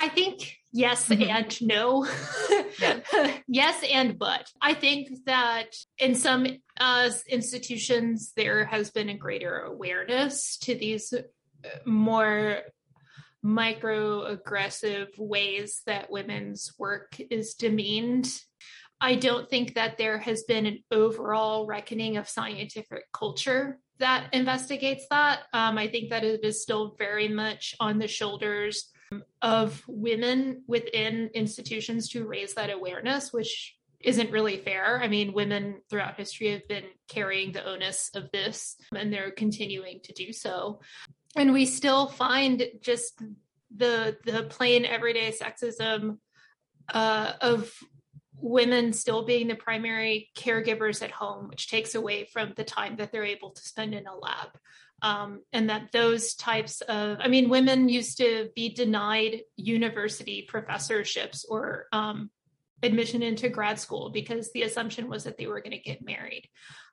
I 0.03 0.09
think 0.09 0.59
yes 0.73 1.09
mm-hmm. 1.09 1.31
and 1.31 1.63
no. 1.63 2.09
yes 3.47 3.85
and 3.89 4.19
but. 4.19 4.49
I 4.61 4.75
think 4.75 5.11
that 5.27 5.77
in 5.97 6.17
some 6.17 6.45
uh, 6.81 7.11
institutions, 7.29 8.33
there 8.37 8.65
has 8.65 8.91
been 8.91 9.09
a 9.09 9.17
greater 9.17 9.61
awareness 9.61 10.57
to 10.63 10.75
these 10.75 11.13
uh, 11.13 11.21
more 11.87 12.63
microaggressive 13.45 15.17
ways 15.19 15.83
that 15.87 16.11
women's 16.11 16.73
work 16.81 17.21
is 17.31 17.55
demeaned. 17.55 18.29
I 19.01 19.15
don't 19.15 19.49
think 19.49 19.75
that 19.75 19.99
there 19.99 20.19
has 20.19 20.43
been 20.43 20.67
an 20.67 20.79
overall 20.91 21.65
reckoning 21.65 22.17
of 22.17 22.29
scientific 22.29 23.05
culture 23.13 23.79
that 24.01 24.35
investigates 24.35 25.07
that. 25.11 25.43
Um, 25.53 25.79
I 25.79 25.87
think 25.87 26.11
that 26.11 26.25
it 26.25 26.45
is 26.45 26.61
still 26.61 26.97
very 26.99 27.29
much 27.29 27.77
on 27.79 28.01
the 28.01 28.09
shoulders 28.09 28.89
of 29.41 29.83
women 29.87 30.63
within 30.67 31.31
institutions 31.35 32.09
to 32.11 32.27
raise 32.27 32.55
that 32.55 32.71
awareness, 32.71 33.33
which 33.33 33.77
isn't 34.01 34.31
really 34.31 34.57
fair. 34.57 35.01
I 35.03 35.09
mean, 35.09 35.33
women 35.33 35.81
throughout 35.89 36.17
history 36.17 36.51
have 36.51 36.67
been 36.69 36.85
carrying 37.09 37.53
the 37.53 37.65
onus 37.65 38.11
of 38.15 38.31
this 38.33 38.77
and 38.95 39.13
they're 39.13 39.31
continuing 39.31 40.01
to 40.05 40.13
do 40.13 40.33
so. 40.33 40.81
And 41.37 41.53
we 41.53 41.67
still 41.67 42.09
find 42.09 42.65
just 42.81 43.23
the 43.75 44.19
the 44.25 44.43
plain 44.45 44.85
everyday 44.85 45.33
sexism 45.33 46.19
uh, 46.93 47.33
of 47.41 47.73
women 48.37 48.93
still 48.93 49.25
being 49.25 49.49
the 49.49 49.55
primary 49.55 50.31
caregivers 50.37 51.01
at 51.03 51.13
home, 51.13 51.49
which 51.49 51.69
takes 51.69 51.95
away 51.95 52.29
from 52.33 52.53
the 52.57 52.65
time 52.65 52.97
that 52.97 53.13
they're 53.13 53.25
able 53.25 53.51
to 53.51 53.63
spend 53.63 53.95
in 53.95 54.07
a 54.07 54.17
lab 54.17 54.49
um, 55.03 55.43
and 55.53 55.69
that 55.69 55.93
those 55.93 56.35
types 56.35 56.81
of 56.83 57.19
i 57.21 57.29
mean 57.29 57.49
women 57.49 57.89
used 57.89 58.19
to 58.19 58.51
be 58.55 58.69
denied 58.71 59.43
university 59.57 60.47
professorships 60.49 61.45
or 61.49 61.87
um, 61.93 62.31
admission 62.83 63.23
into 63.23 63.49
grad 63.49 63.79
school 63.79 64.11
because 64.11 64.51
the 64.53 64.63
assumption 64.63 65.09
was 65.09 65.25
that 65.25 65.39
they 65.39 65.47
were 65.47 65.61
going 65.61 65.71
to 65.71 65.79
get 65.79 66.05
married. 66.05 66.49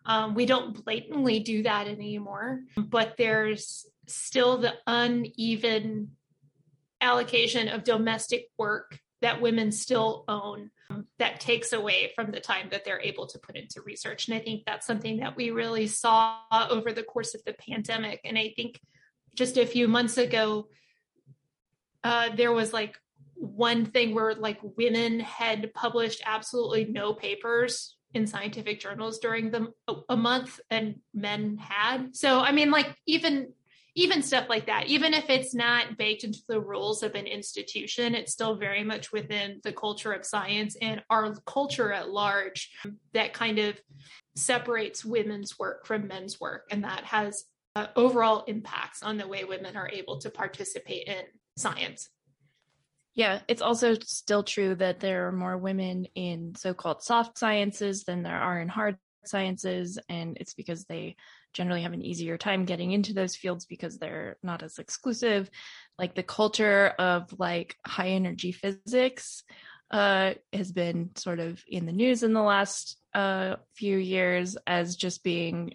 Um, 0.05 0.35
we 0.35 0.45
don't 0.45 0.85
blatantly 0.85 1.39
do 1.39 1.63
that 1.63 1.87
anymore 1.87 2.61
but 2.77 3.15
there's 3.17 3.85
still 4.07 4.57
the 4.57 4.73
uneven 4.87 6.11
allocation 7.01 7.67
of 7.67 7.83
domestic 7.83 8.49
work 8.57 8.99
that 9.21 9.41
women 9.41 9.71
still 9.71 10.23
own 10.27 10.71
that 11.19 11.39
takes 11.39 11.71
away 11.71 12.11
from 12.15 12.31
the 12.31 12.39
time 12.39 12.69
that 12.71 12.83
they're 12.83 13.01
able 13.01 13.27
to 13.27 13.37
put 13.39 13.55
into 13.55 13.81
research. 13.81 14.27
And 14.27 14.35
I 14.35 14.39
think 14.39 14.63
that's 14.65 14.87
something 14.87 15.19
that 15.19 15.35
we 15.35 15.51
really 15.51 15.87
saw 15.87 16.37
over 16.51 16.91
the 16.91 17.03
course 17.03 17.35
of 17.35 17.43
the 17.45 17.53
pandemic. 17.53 18.21
And 18.23 18.37
I 18.37 18.53
think 18.55 18.79
just 19.35 19.57
a 19.57 19.65
few 19.65 19.87
months 19.87 20.17
ago, 20.17 20.67
uh, 22.03 22.29
there 22.35 22.51
was 22.51 22.73
like 22.73 22.97
one 23.35 23.85
thing 23.85 24.15
where 24.15 24.33
like 24.33 24.59
women 24.77 25.19
had 25.19 25.73
published 25.73 26.21
absolutely 26.25 26.85
no 26.85 27.13
papers 27.13 27.95
in 28.13 28.25
scientific 28.25 28.79
journals 28.79 29.19
during 29.19 29.51
the 29.51 29.71
a 30.09 30.17
month 30.17 30.59
and 30.71 30.95
men 31.13 31.57
had 31.57 32.15
so 32.15 32.39
i 32.39 32.51
mean 32.51 32.71
like 32.71 32.87
even 33.05 33.53
even 33.99 34.23
stuff 34.23 34.47
like 34.47 34.67
that, 34.67 34.87
even 34.87 35.13
if 35.13 35.29
it's 35.29 35.53
not 35.53 35.97
baked 35.97 36.23
into 36.23 36.39
the 36.47 36.61
rules 36.61 37.03
of 37.03 37.15
an 37.15 37.27
institution, 37.27 38.15
it's 38.15 38.31
still 38.31 38.55
very 38.55 38.83
much 38.83 39.11
within 39.11 39.59
the 39.63 39.73
culture 39.73 40.13
of 40.13 40.25
science 40.25 40.77
and 40.81 41.03
our 41.09 41.35
culture 41.45 41.91
at 41.91 42.09
large 42.09 42.71
that 43.13 43.33
kind 43.33 43.59
of 43.59 43.77
separates 44.35 45.03
women's 45.03 45.59
work 45.59 45.85
from 45.85 46.07
men's 46.07 46.39
work. 46.39 46.65
And 46.71 46.85
that 46.85 47.03
has 47.03 47.43
uh, 47.75 47.87
overall 47.97 48.45
impacts 48.47 49.03
on 49.03 49.17
the 49.17 49.27
way 49.27 49.43
women 49.43 49.75
are 49.75 49.89
able 49.89 50.17
to 50.19 50.29
participate 50.29 51.07
in 51.07 51.23
science. 51.57 52.09
Yeah, 53.15 53.41
it's 53.49 53.61
also 53.61 53.95
still 53.95 54.43
true 54.43 54.75
that 54.75 55.01
there 55.01 55.27
are 55.27 55.33
more 55.33 55.57
women 55.57 56.05
in 56.15 56.55
so 56.55 56.73
called 56.73 57.03
soft 57.03 57.37
sciences 57.37 58.05
than 58.05 58.23
there 58.23 58.39
are 58.39 58.61
in 58.61 58.69
hard 58.69 58.97
sciences. 59.25 59.99
And 60.09 60.37
it's 60.39 60.53
because 60.53 60.85
they 60.85 61.15
generally 61.53 61.81
have 61.81 61.93
an 61.93 62.01
easier 62.01 62.37
time 62.37 62.65
getting 62.65 62.91
into 62.91 63.13
those 63.13 63.35
fields 63.35 63.65
because 63.65 63.97
they're 63.97 64.37
not 64.43 64.63
as 64.63 64.77
exclusive. 64.77 65.49
Like 65.97 66.15
the 66.15 66.23
culture 66.23 66.87
of 66.99 67.33
like 67.37 67.75
high 67.85 68.09
energy 68.09 68.51
physics 68.51 69.43
uh, 69.91 70.33
has 70.53 70.71
been 70.71 71.11
sort 71.15 71.39
of 71.39 71.63
in 71.67 71.85
the 71.85 71.91
news 71.91 72.23
in 72.23 72.33
the 72.33 72.41
last 72.41 72.97
uh, 73.13 73.55
few 73.75 73.97
years 73.97 74.55
as 74.67 74.95
just 74.95 75.23
being 75.23 75.73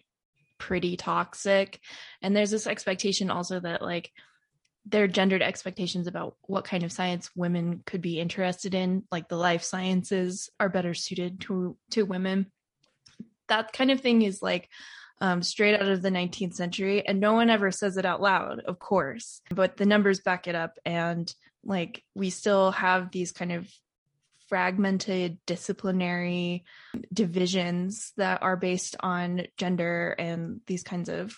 pretty 0.58 0.96
toxic. 0.96 1.80
And 2.22 2.34
there's 2.36 2.50
this 2.50 2.66
expectation 2.66 3.30
also 3.30 3.60
that 3.60 3.82
like 3.82 4.10
there 4.86 5.04
are 5.04 5.08
gendered 5.08 5.42
expectations 5.42 6.06
about 6.06 6.36
what 6.42 6.64
kind 6.64 6.84
of 6.84 6.92
science 6.92 7.30
women 7.34 7.82
could 7.86 8.02
be 8.02 8.20
interested 8.20 8.74
in 8.74 9.02
like 9.10 9.28
the 9.28 9.36
life 9.36 9.62
sciences 9.62 10.50
are 10.60 10.68
better 10.68 10.94
suited 10.94 11.40
to 11.40 11.76
to 11.90 12.04
women 12.04 12.46
that 13.48 13.72
kind 13.72 13.90
of 13.90 14.00
thing 14.00 14.22
is 14.22 14.42
like 14.42 14.68
um, 15.20 15.42
straight 15.42 15.74
out 15.74 15.88
of 15.88 16.02
the 16.02 16.10
19th 16.10 16.54
century. 16.54 17.06
And 17.06 17.20
no 17.20 17.34
one 17.34 17.50
ever 17.50 17.70
says 17.70 17.96
it 17.96 18.04
out 18.04 18.20
loud, 18.20 18.60
of 18.60 18.78
course, 18.78 19.40
but 19.50 19.76
the 19.76 19.86
numbers 19.86 20.20
back 20.20 20.46
it 20.46 20.54
up. 20.54 20.78
And 20.84 21.32
like 21.64 22.02
we 22.14 22.30
still 22.30 22.72
have 22.72 23.10
these 23.10 23.32
kind 23.32 23.52
of 23.52 23.68
fragmented 24.48 25.38
disciplinary 25.46 26.64
divisions 27.12 28.12
that 28.16 28.42
are 28.42 28.56
based 28.56 28.96
on 29.00 29.46
gender 29.56 30.14
and 30.18 30.60
these 30.66 30.82
kinds 30.82 31.08
of 31.08 31.34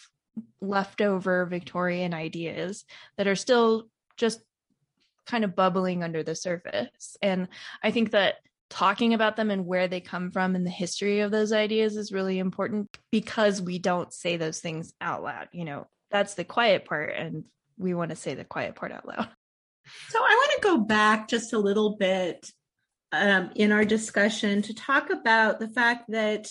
leftover 0.60 1.46
Victorian 1.46 2.12
ideas 2.12 2.84
that 3.16 3.28
are 3.28 3.36
still 3.36 3.88
just 4.16 4.40
kind 5.26 5.44
of 5.44 5.56
bubbling 5.56 6.02
under 6.02 6.22
the 6.22 6.34
surface. 6.34 7.16
And 7.22 7.48
I 7.82 7.90
think 7.90 8.10
that 8.10 8.36
talking 8.68 9.14
about 9.14 9.36
them 9.36 9.50
and 9.50 9.66
where 9.66 9.88
they 9.88 10.00
come 10.00 10.30
from 10.30 10.54
and 10.54 10.66
the 10.66 10.70
history 10.70 11.20
of 11.20 11.30
those 11.30 11.52
ideas 11.52 11.96
is 11.96 12.12
really 12.12 12.38
important 12.38 12.88
because 13.10 13.62
we 13.62 13.78
don't 13.78 14.12
say 14.12 14.36
those 14.36 14.60
things 14.60 14.92
out 15.00 15.22
loud. 15.22 15.48
You 15.52 15.64
know, 15.64 15.86
that's 16.10 16.34
the 16.34 16.44
quiet 16.44 16.84
part, 16.84 17.14
and 17.14 17.44
we 17.78 17.94
want 17.94 18.10
to 18.10 18.16
say 18.16 18.34
the 18.34 18.44
quiet 18.44 18.74
part 18.74 18.92
out 18.92 19.06
loud. 19.06 19.28
So 20.08 20.18
I 20.18 20.34
want 20.34 20.52
to 20.56 20.68
go 20.68 20.78
back 20.78 21.28
just 21.28 21.52
a 21.52 21.58
little 21.58 21.96
bit 21.96 22.50
um, 23.12 23.50
in 23.54 23.70
our 23.70 23.84
discussion 23.84 24.62
to 24.62 24.74
talk 24.74 25.10
about 25.10 25.60
the 25.60 25.68
fact 25.68 26.06
that 26.08 26.48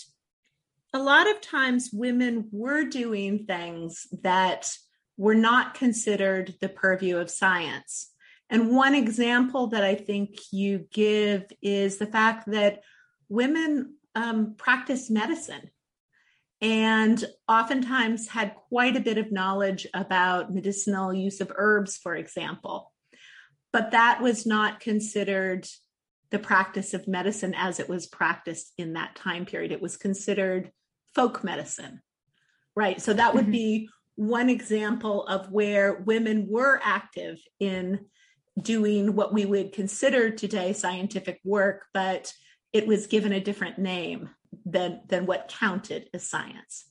a 0.94 0.98
lot 0.98 1.30
of 1.30 1.42
times 1.42 1.90
women 1.92 2.48
were 2.50 2.84
doing 2.84 3.44
things 3.44 4.06
that 4.22 4.70
were 5.18 5.34
not 5.34 5.74
considered 5.74 6.54
the 6.60 6.68
purview 6.68 7.18
of 7.18 7.30
science. 7.30 8.10
And 8.48 8.74
one 8.76 8.94
example 8.94 9.68
that 9.68 9.82
I 9.82 9.94
think 9.94 10.38
you 10.52 10.86
give 10.92 11.44
is 11.60 11.98
the 11.98 12.06
fact 12.06 12.50
that 12.50 12.82
women 13.28 13.94
um, 14.14 14.54
practice 14.56 15.10
medicine 15.10 15.70
and 16.60 17.22
oftentimes 17.48 18.28
had 18.28 18.54
quite 18.68 18.96
a 18.96 19.00
bit 19.00 19.18
of 19.18 19.32
knowledge 19.32 19.86
about 19.92 20.54
medicinal 20.54 21.12
use 21.12 21.40
of 21.40 21.52
herbs, 21.54 21.96
for 21.96 22.14
example. 22.14 22.92
But 23.72 23.90
that 23.90 24.22
was 24.22 24.46
not 24.46 24.80
considered 24.80 25.66
the 26.30 26.38
practice 26.38 26.94
of 26.94 27.06
medicine 27.06 27.54
as 27.54 27.78
it 27.78 27.88
was 27.88 28.06
practiced 28.06 28.72
in 28.78 28.94
that 28.94 29.16
time 29.16 29.44
period. 29.44 29.70
It 29.70 29.82
was 29.82 29.96
considered 29.96 30.70
folk 31.14 31.44
medicine, 31.44 32.00
right? 32.74 33.00
So 33.00 33.12
that 33.12 33.34
would 33.34 33.44
mm-hmm. 33.44 33.52
be 33.52 33.88
one 34.14 34.48
example 34.48 35.26
of 35.26 35.52
where 35.52 35.94
women 35.94 36.46
were 36.48 36.80
active 36.82 37.38
in 37.60 38.06
doing 38.60 39.14
what 39.14 39.32
we 39.32 39.44
would 39.44 39.72
consider 39.72 40.30
today 40.30 40.72
scientific 40.72 41.40
work, 41.44 41.86
but 41.92 42.32
it 42.72 42.86
was 42.86 43.06
given 43.06 43.32
a 43.32 43.40
different 43.40 43.78
name 43.78 44.30
than 44.64 45.00
than 45.06 45.26
what 45.26 45.48
counted 45.48 46.08
as 46.14 46.28
science. 46.28 46.86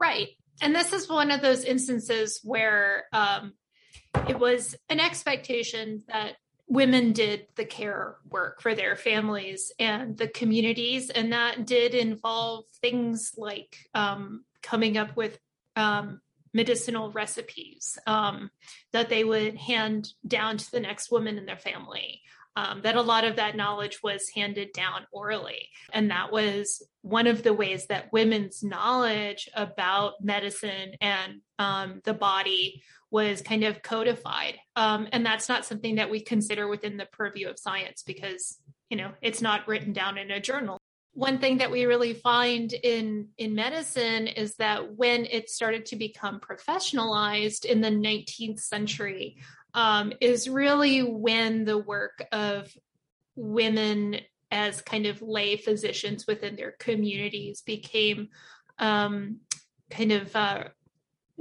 Right, 0.00 0.28
and 0.60 0.74
this 0.74 0.92
is 0.92 1.08
one 1.08 1.30
of 1.30 1.40
those 1.40 1.64
instances 1.64 2.40
where 2.42 3.04
um, 3.12 3.54
it 4.28 4.38
was 4.38 4.74
an 4.88 5.00
expectation 5.00 6.02
that 6.08 6.36
women 6.66 7.12
did 7.12 7.46
the 7.56 7.64
care 7.64 8.16
work 8.28 8.60
for 8.60 8.74
their 8.74 8.94
families 8.94 9.72
and 9.78 10.16
the 10.16 10.28
communities, 10.28 11.10
and 11.10 11.32
that 11.32 11.66
did 11.66 11.94
involve 11.94 12.64
things 12.80 13.32
like 13.36 13.76
um, 13.94 14.44
coming 14.62 14.96
up 14.96 15.16
with 15.16 15.38
um, 15.76 16.20
medicinal 16.52 17.10
recipes 17.10 17.98
um, 18.06 18.50
that 18.92 19.08
they 19.08 19.24
would 19.24 19.56
hand 19.56 20.12
down 20.26 20.56
to 20.56 20.70
the 20.70 20.80
next 20.80 21.10
woman 21.10 21.38
in 21.38 21.46
their 21.46 21.58
family. 21.58 22.22
Um, 22.56 22.82
that 22.82 22.96
a 22.96 23.02
lot 23.02 23.22
of 23.22 23.36
that 23.36 23.54
knowledge 23.54 24.02
was 24.02 24.28
handed 24.34 24.72
down 24.72 25.06
orally. 25.12 25.68
And 25.92 26.10
that 26.10 26.32
was 26.32 26.82
one 27.02 27.28
of 27.28 27.44
the 27.44 27.52
ways 27.52 27.86
that 27.86 28.12
women's 28.12 28.64
knowledge 28.64 29.48
about 29.54 30.14
medicine 30.20 30.94
and 31.00 31.40
um, 31.60 32.00
the 32.04 32.14
body 32.14 32.82
was 33.12 33.42
kind 33.42 33.62
of 33.62 33.82
codified. 33.82 34.56
Um, 34.74 35.06
and 35.12 35.24
that's 35.24 35.48
not 35.48 35.66
something 35.66 35.96
that 35.96 36.10
we 36.10 36.20
consider 36.20 36.66
within 36.66 36.96
the 36.96 37.06
purview 37.06 37.48
of 37.48 37.60
science 37.60 38.02
because, 38.02 38.58
you 38.90 38.96
know, 38.96 39.12
it's 39.22 39.40
not 39.40 39.68
written 39.68 39.92
down 39.92 40.18
in 40.18 40.32
a 40.32 40.40
journal. 40.40 40.78
One 41.12 41.38
thing 41.38 41.58
that 41.58 41.70
we 41.70 41.84
really 41.84 42.14
find 42.14 42.72
in 42.72 43.28
in 43.38 43.54
medicine 43.54 44.26
is 44.26 44.54
that 44.56 44.94
when 44.94 45.26
it 45.26 45.50
started 45.50 45.86
to 45.86 45.96
become 45.96 46.40
professionalized 46.40 47.64
in 47.64 47.80
the 47.80 47.90
19th 47.90 48.60
century 48.60 49.36
um, 49.74 50.12
is 50.20 50.48
really 50.48 51.00
when 51.00 51.64
the 51.64 51.78
work 51.78 52.24
of 52.32 52.72
women 53.36 54.16
as 54.50 54.80
kind 54.80 55.06
of 55.06 55.20
lay 55.20 55.56
physicians 55.56 56.26
within 56.26 56.56
their 56.56 56.72
communities 56.78 57.62
became 57.62 58.28
um, 58.78 59.38
kind 59.90 60.12
of 60.12 60.34
uh, 60.34 60.64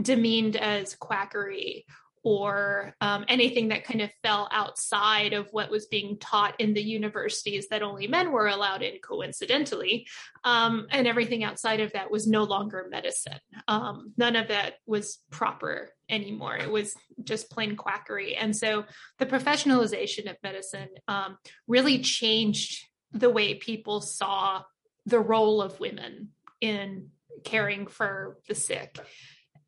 demeaned 0.02 0.56
as 0.56 0.96
quackery 0.96 1.86
or 2.24 2.96
um, 3.02 3.26
anything 3.28 3.70
that 3.70 3.84
kind 3.84 4.02
of 4.02 4.10
fell 4.24 4.48
outside 4.52 5.34
of 5.34 5.48
what 5.52 5.70
was 5.70 5.86
being 5.86 6.18
taught 6.18 6.60
in 6.60 6.74
the 6.74 6.82
universities 6.82 7.68
that 7.70 7.84
only 7.84 8.08
men 8.08 8.32
were 8.32 8.48
allowed 8.48 8.82
in 8.82 9.00
coincidentally 9.00 10.08
um, 10.44 10.88
and 10.92 11.08
everything 11.08 11.44
outside 11.44 11.80
of 11.80 11.94
that 11.94 12.12
was 12.12 12.28
no 12.28 12.44
longer 12.44 12.88
medicine. 12.90 13.40
Um, 13.68 14.14
none 14.18 14.36
of 14.36 14.50
that 14.50 14.76
was 14.86 15.20
proper 15.32 15.92
anymore. 16.10 16.58
It 16.58 16.72
was 16.72 16.96
just 17.24 17.50
plain 17.50 17.76
quackery. 17.76 18.36
And 18.36 18.56
so 18.56 18.86
the 19.20 19.26
professionalization 19.26 20.30
of 20.30 20.38
medicine 20.44 20.90
um, 21.08 21.38
really 21.68 22.00
changed 22.00 22.86
the 23.12 23.30
way 23.30 23.56
people 23.56 24.02
saw 24.02 24.64
the 25.06 25.20
role 25.20 25.62
of 25.62 25.80
women 25.80 26.30
in 26.62 27.10
caring 27.44 27.88
for 27.88 28.38
the 28.48 28.56
sick. 28.56 28.98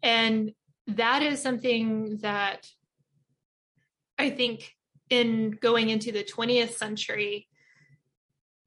And 0.01 0.53
that 0.95 1.21
is 1.21 1.41
something 1.41 2.17
that 2.17 2.67
I 4.17 4.29
think 4.29 4.75
in 5.09 5.51
going 5.51 5.89
into 5.89 6.11
the 6.11 6.23
20th 6.23 6.71
century, 6.71 7.47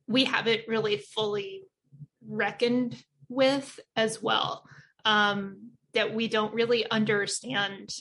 we 0.06 0.24
haven't 0.24 0.62
really 0.66 0.96
fully 0.96 1.64
reckoned 2.26 2.96
with 3.28 3.78
as 3.96 4.22
well. 4.22 4.64
Um, 5.04 5.70
that 5.94 6.14
we 6.14 6.28
don't 6.28 6.54
really 6.54 6.88
understand 6.90 7.94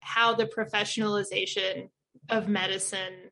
how 0.00 0.34
the 0.34 0.46
professionalization 0.46 1.88
of 2.30 2.48
medicine 2.48 3.30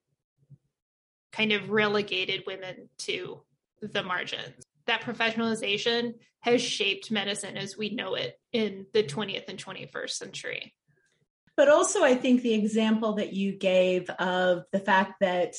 kind 1.33 1.53
of 1.53 1.71
relegated 1.71 2.43
women 2.47 2.89
to 2.99 3.43
the 3.81 4.03
margins. 4.03 4.65
That 4.87 5.03
professionalization 5.03 6.15
has 6.41 6.61
shaped 6.61 7.11
medicine 7.11 7.57
as 7.57 7.77
we 7.77 7.91
know 7.91 8.15
it 8.15 8.39
in 8.53 8.87
the 8.93 9.03
20th 9.03 9.49
and 9.49 9.63
21st 9.63 10.11
century. 10.11 10.75
But 11.57 11.69
also, 11.69 12.03
I 12.03 12.15
think 12.15 12.43
the 12.43 12.55
example 12.55 13.15
that 13.15 13.33
you 13.33 13.53
gave 13.53 14.09
of 14.11 14.65
the 14.73 14.81
fact 14.81 15.21
that 15.21 15.55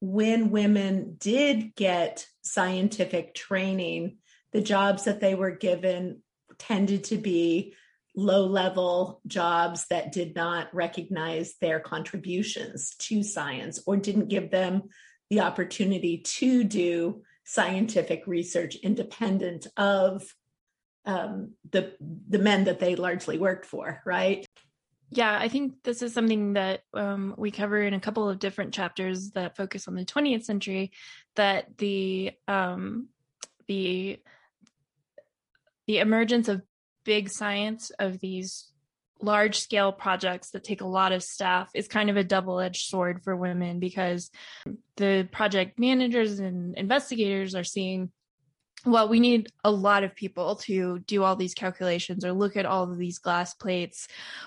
when 0.00 0.50
women 0.50 1.16
did 1.18 1.74
get 1.74 2.26
scientific 2.42 3.34
training, 3.34 4.18
the 4.52 4.60
jobs 4.60 5.04
that 5.04 5.20
they 5.20 5.34
were 5.34 5.50
given 5.50 6.22
tended 6.58 7.04
to 7.04 7.18
be 7.18 7.74
low 8.14 8.46
level 8.46 9.20
jobs 9.26 9.86
that 9.90 10.10
did 10.10 10.34
not 10.34 10.74
recognize 10.74 11.54
their 11.60 11.80
contributions 11.80 12.94
to 12.98 13.22
science 13.22 13.82
or 13.86 13.96
didn't 13.96 14.28
give 14.28 14.50
them 14.50 14.84
the 15.28 15.40
opportunity 15.40 16.18
to 16.18 16.64
do 16.64 17.22
scientific 17.46 18.26
research 18.26 18.74
independent 18.74 19.68
of 19.76 20.34
um, 21.06 21.52
the 21.70 21.94
the 22.28 22.40
men 22.40 22.64
that 22.64 22.80
they 22.80 22.96
largely 22.96 23.38
worked 23.38 23.64
for, 23.64 24.02
right? 24.04 24.44
Yeah, 25.10 25.38
I 25.38 25.48
think 25.48 25.84
this 25.84 26.02
is 26.02 26.12
something 26.12 26.54
that 26.54 26.82
um, 26.92 27.34
we 27.38 27.52
cover 27.52 27.80
in 27.80 27.94
a 27.94 28.00
couple 28.00 28.28
of 28.28 28.40
different 28.40 28.74
chapters 28.74 29.30
that 29.30 29.56
focus 29.56 29.86
on 29.86 29.94
the 29.94 30.04
20th 30.04 30.42
century. 30.42 30.90
That 31.36 31.78
the 31.78 32.32
um, 32.48 33.08
the 33.68 34.18
the 35.86 35.98
emergence 35.98 36.48
of 36.48 36.62
big 37.04 37.30
science 37.30 37.90
of 38.00 38.18
these 38.18 38.72
large 39.20 39.58
scale 39.58 39.92
projects 39.92 40.50
that 40.50 40.64
take 40.64 40.80
a 40.80 40.86
lot 40.86 41.12
of 41.12 41.22
staff 41.22 41.70
is 41.74 41.88
kind 41.88 42.10
of 42.10 42.16
a 42.16 42.24
double 42.24 42.60
edged 42.60 42.86
sword 42.86 43.22
for 43.22 43.34
women 43.34 43.78
because 43.78 44.30
the 44.96 45.28
project 45.32 45.78
managers 45.78 46.38
and 46.38 46.76
investigators 46.76 47.54
are 47.54 47.64
seeing 47.64 48.10
well, 48.84 49.08
we 49.08 49.18
need 49.18 49.48
a 49.64 49.70
lot 49.70 50.04
of 50.04 50.14
people 50.14 50.56
to 50.56 51.00
do 51.00 51.24
all 51.24 51.34
these 51.34 51.54
calculations 51.54 52.24
or 52.24 52.32
look 52.32 52.56
at 52.56 52.66
all 52.66 52.84
of 52.84 52.96
these 52.96 53.18
glass 53.18 53.52
plates 53.52 54.06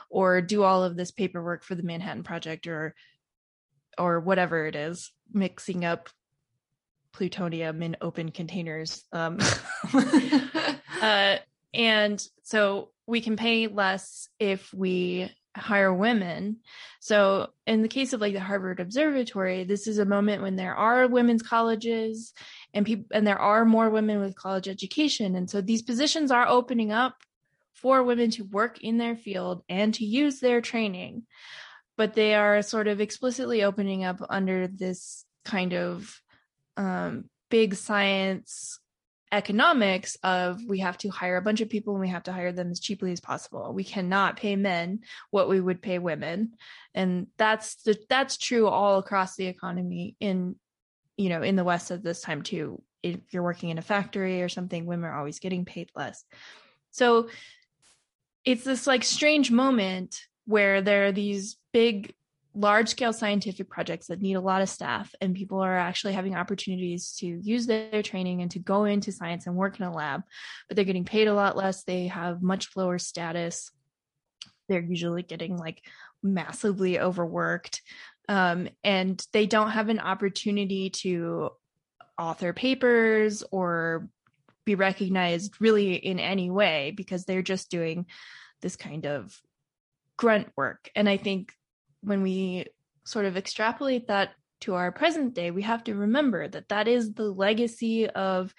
or 0.10 0.41
do 0.41 0.63
all 0.63 0.84
of 0.84 0.95
this 0.95 1.12
paperwork 1.12 1.63
for 1.63 1.75
the 1.75 1.84
Manhattan 1.84 2.23
Project 2.23 2.65
or 2.65 2.95
or 3.97 4.21
whatever 4.21 4.65
it 4.65 4.75
is, 4.75 5.12
mixing 5.34 5.84
up 5.84 6.10
plutonium 7.12 7.84
in 7.84 7.97
open 7.99 8.32
containers. 8.32 9.03
Um, 9.12 9.39
uh, 11.01 11.38
and 11.73 12.23
so 12.43 12.91
we 13.10 13.22
can 13.22 13.36
pay 13.36 13.67
less 13.67 14.30
if 14.39 14.74
we 14.74 15.32
hire 15.58 15.93
women. 15.93 16.58
So 17.00 17.50
in 17.65 17.82
the 17.82 17.88
case 17.88 18.13
of 18.13 18.22
like 18.22 18.34
the 18.34 18.39
Harvard 18.39 18.80
Observatory, 18.80 19.63
this 19.63 19.88
is 19.88 19.98
a 19.98 20.06
moment 20.06 20.41
when 20.41 20.56
there 20.56 20.76
are 20.76 21.08
women's 21.08 21.41
colleges 21.41 22.34
and 22.74 22.86
people 22.86 23.06
and 23.12 23.26
there 23.26 23.39
are 23.39 23.65
more 23.65 23.89
women 23.89 24.19
with 24.19 24.36
college 24.36 24.67
education 24.67 25.36
and 25.36 25.50
so 25.50 25.60
these 25.60 25.82
positions 25.82 26.32
are 26.32 26.48
opening 26.48 26.91
up 26.91 27.15
for 27.74 28.04
women 28.04 28.30
to 28.30 28.43
work 28.43 28.82
in 28.82 28.98
their 28.98 29.15
field 29.15 29.63
and 29.69 29.93
to 29.95 30.06
use 30.06 30.39
their 30.39 30.62
training 30.62 31.24
but 31.98 32.13
they 32.13 32.36
are 32.36 32.62
sort 32.62 32.88
of 32.88 33.02
explicitly 33.02 33.63
opening 33.63 34.04
up 34.04 34.22
under 34.30 34.67
this 34.67 35.26
kind 35.43 35.74
of 35.74 36.22
um, 36.78 37.26
big 37.50 37.74
science 37.76 38.80
economics 39.32 40.18
of 40.24 40.63
we 40.68 40.80
have 40.80 40.98
to 40.98 41.10
hire 41.10 41.38
a 41.38 41.42
bunch 41.42 41.62
of 41.62 41.70
people 41.70 41.94
and 41.94 42.02
we 42.02 42.10
have 42.10 42.24
to 42.24 42.34
hire 42.34 42.52
them 42.52 42.72
as 42.72 42.80
cheaply 42.80 43.12
as 43.12 43.20
possible. 43.20 43.72
We 43.74 43.84
cannot 43.84 44.38
pay 44.38 44.56
men 44.56 45.02
what 45.30 45.50
we 45.50 45.62
would 45.62 45.82
pay 45.82 46.00
women. 46.00 46.54
And 46.96 47.28
that's 47.38 47.76
the, 47.84 47.98
that's 48.10 48.38
true 48.38 48.68
all 48.68 48.98
across 48.98 49.36
the 49.36 49.48
economy 49.48 50.15
in 50.20 50.56
you 51.18 51.30
know 51.30 51.42
in 51.42 51.56
the 51.56 51.63
west 51.63 51.92
at 51.92 52.04
this 52.04 52.22
time 52.22 52.42
too. 52.42 52.82
If 53.04 53.20
you're 53.32 53.44
working 53.44 53.70
in 53.70 53.78
a 53.78 53.84
factory 53.84 54.42
or 54.42 54.50
something, 54.50 54.86
women 54.86 55.10
are 55.10 55.18
always 55.18 55.39
getting 55.39 55.63
paid 55.63 55.89
less. 55.96 56.24
So 56.92 57.30
it's 58.44 58.63
this 58.63 58.88
like 58.88 59.04
strange 59.04 59.52
moment 59.52 60.22
where 60.46 60.82
there 60.82 61.06
are 61.06 61.12
these 61.12 61.58
big 61.72 62.13
large 62.60 62.89
scale 62.89 63.13
scientific 63.13 63.69
projects 63.69 64.08
that 64.08 64.22
need 64.22 64.34
a 64.34 64.41
lot 64.41 64.62
of 64.62 64.67
staff 64.67 65.13
and 65.22 65.34
people 65.34 65.62
are 65.62 65.78
actually 65.78 66.12
having 66.12 66.36
opportunities 66.36 67.15
to 67.17 67.26
use 67.26 67.65
their 67.65 68.04
training 68.04 68.41
and 68.41 68.52
to 68.52 68.60
go 68.60 68.84
into 68.84 69.13
science 69.13 69.48
and 69.48 69.56
work 69.56 69.80
in 69.80 69.86
a 69.86 69.93
lab 69.93 70.24
but 70.67 70.76
they're 70.76 70.84
getting 70.84 71.06
paid 71.06 71.28
a 71.28 71.34
lot 71.34 71.56
less. 71.56 71.84
They 71.84 72.08
have 72.08 72.41
much 72.41 72.76
lower 72.76 73.00
status. 73.00 73.72
They're 74.67 74.82
usually 74.82 75.24
getting 75.24 75.58
like 75.58 75.82
massively 76.22 77.00
overworked 77.00 77.82
um, 78.28 78.67
and 78.84 79.26
they 79.32 79.45
don't 79.45 79.72
have 79.72 79.88
an 79.88 80.00
opportunity 80.00 80.89
to 80.89 81.52
author 82.19 82.52
papers 82.52 83.41
or 83.52 84.10
be 84.65 84.76
recognized 84.76 85.56
really 85.62 85.93
in 85.93 86.19
any 86.19 86.52
way 86.52 86.93
because 86.95 87.24
they're 87.24 87.41
just 87.41 87.72
doing 87.72 88.06
this 88.62 88.76
kind 88.76 89.06
of 89.06 89.39
grunt 90.17 90.50
work. 90.58 90.89
And 90.93 91.08
i 91.08 91.15
think 91.15 91.54
when 92.01 92.21
we 92.21 92.65
sort 93.05 93.25
of 93.25 93.38
extrapolate 93.38 94.07
that 94.07 94.31
to 94.62 94.75
our 94.75 94.91
present 94.91 95.33
day, 95.33 95.51
we 95.51 95.62
have 95.63 95.83
to 95.85 95.95
remember 95.95 96.47
that 96.47 96.69
that 96.69 96.88
is 96.88 97.13
the 97.13 97.31
legacy 97.31 98.09
of, 98.09 98.53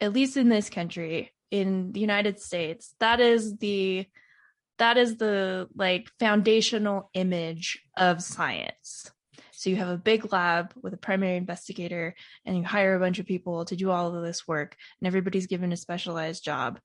at 0.00 0.12
least 0.12 0.36
in 0.36 0.48
this 0.48 0.70
country, 0.70 1.32
in 1.50 1.92
the 1.92 2.00
United 2.00 2.40
States, 2.40 2.94
that 3.00 3.20
is 3.20 3.56
the 3.56 4.06
that 4.78 4.96
is 4.96 5.18
the 5.18 5.68
like 5.76 6.08
foundational 6.18 7.10
image 7.12 7.82
of 7.98 8.22
science. 8.22 9.10
So 9.52 9.68
you 9.68 9.76
have 9.76 9.90
a 9.90 9.98
big 9.98 10.32
lab 10.32 10.72
with 10.80 10.94
a 10.94 10.96
primary 10.96 11.36
investigator 11.36 12.14
and 12.46 12.56
you 12.56 12.64
hire 12.64 12.94
a 12.94 12.98
bunch 12.98 13.18
of 13.18 13.26
people 13.26 13.66
to 13.66 13.76
do 13.76 13.90
all 13.90 14.16
of 14.16 14.24
this 14.24 14.48
work 14.48 14.74
and 14.98 15.06
everybody's 15.06 15.48
given 15.48 15.70
a 15.70 15.76
specialized 15.76 16.42
job. 16.42 16.80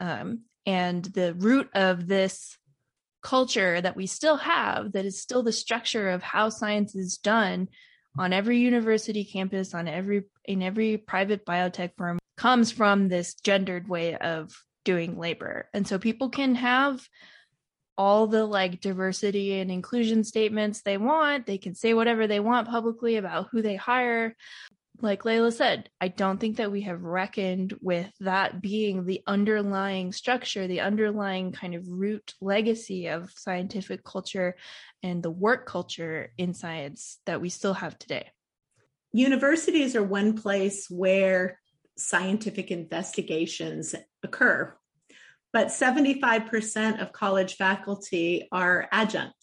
Um, 0.00 0.44
and 0.64 1.04
the 1.04 1.34
root 1.34 1.68
of 1.74 2.06
this 2.06 2.56
culture 3.24 3.80
that 3.80 3.96
we 3.96 4.06
still 4.06 4.36
have 4.36 4.92
that 4.92 5.04
is 5.04 5.20
still 5.20 5.42
the 5.42 5.50
structure 5.50 6.10
of 6.10 6.22
how 6.22 6.50
science 6.50 6.94
is 6.94 7.16
done 7.16 7.68
on 8.16 8.32
every 8.32 8.58
university 8.58 9.24
campus 9.24 9.74
on 9.74 9.88
every 9.88 10.22
in 10.44 10.62
every 10.62 10.98
private 10.98 11.44
biotech 11.44 11.90
firm 11.96 12.18
comes 12.36 12.70
from 12.70 13.08
this 13.08 13.34
gendered 13.34 13.88
way 13.88 14.14
of 14.14 14.52
doing 14.84 15.18
labor. 15.18 15.68
And 15.72 15.88
so 15.88 15.98
people 15.98 16.28
can 16.28 16.54
have 16.56 17.00
all 17.96 18.26
the 18.26 18.44
like 18.44 18.80
diversity 18.80 19.58
and 19.58 19.70
inclusion 19.70 20.24
statements 20.24 20.82
they 20.82 20.98
want. 20.98 21.46
They 21.46 21.58
can 21.58 21.74
say 21.74 21.94
whatever 21.94 22.26
they 22.26 22.40
want 22.40 22.68
publicly 22.68 23.16
about 23.16 23.48
who 23.50 23.62
they 23.62 23.76
hire 23.76 24.36
like 25.00 25.24
Leila 25.24 25.50
said, 25.50 25.90
I 26.00 26.08
don't 26.08 26.38
think 26.38 26.56
that 26.58 26.70
we 26.70 26.82
have 26.82 27.02
reckoned 27.02 27.74
with 27.80 28.10
that 28.20 28.60
being 28.60 29.04
the 29.04 29.22
underlying 29.26 30.12
structure, 30.12 30.66
the 30.66 30.80
underlying 30.80 31.52
kind 31.52 31.74
of 31.74 31.88
root 31.88 32.34
legacy 32.40 33.08
of 33.08 33.30
scientific 33.32 34.04
culture 34.04 34.56
and 35.02 35.22
the 35.22 35.30
work 35.30 35.66
culture 35.66 36.32
in 36.38 36.54
science 36.54 37.18
that 37.26 37.40
we 37.40 37.48
still 37.48 37.74
have 37.74 37.98
today. 37.98 38.30
Universities 39.12 39.96
are 39.96 40.02
one 40.02 40.36
place 40.36 40.88
where 40.88 41.60
scientific 41.96 42.70
investigations 42.70 43.94
occur. 44.22 44.76
But 45.52 45.68
75% 45.68 47.00
of 47.00 47.12
college 47.12 47.54
faculty 47.54 48.48
are 48.50 48.88
adjuncts, 48.90 49.36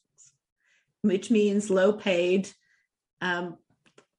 which 1.02 1.32
means 1.32 1.70
low 1.70 1.94
paid, 1.94 2.50
um, 3.22 3.58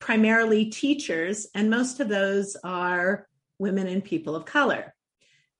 primarily 0.02 0.64
teachers, 0.64 1.46
and 1.54 1.70
most 1.70 2.00
of 2.00 2.08
those 2.08 2.56
are 2.64 3.28
women 3.60 3.86
and 3.86 4.02
people 4.02 4.34
of 4.34 4.44
color, 4.44 4.92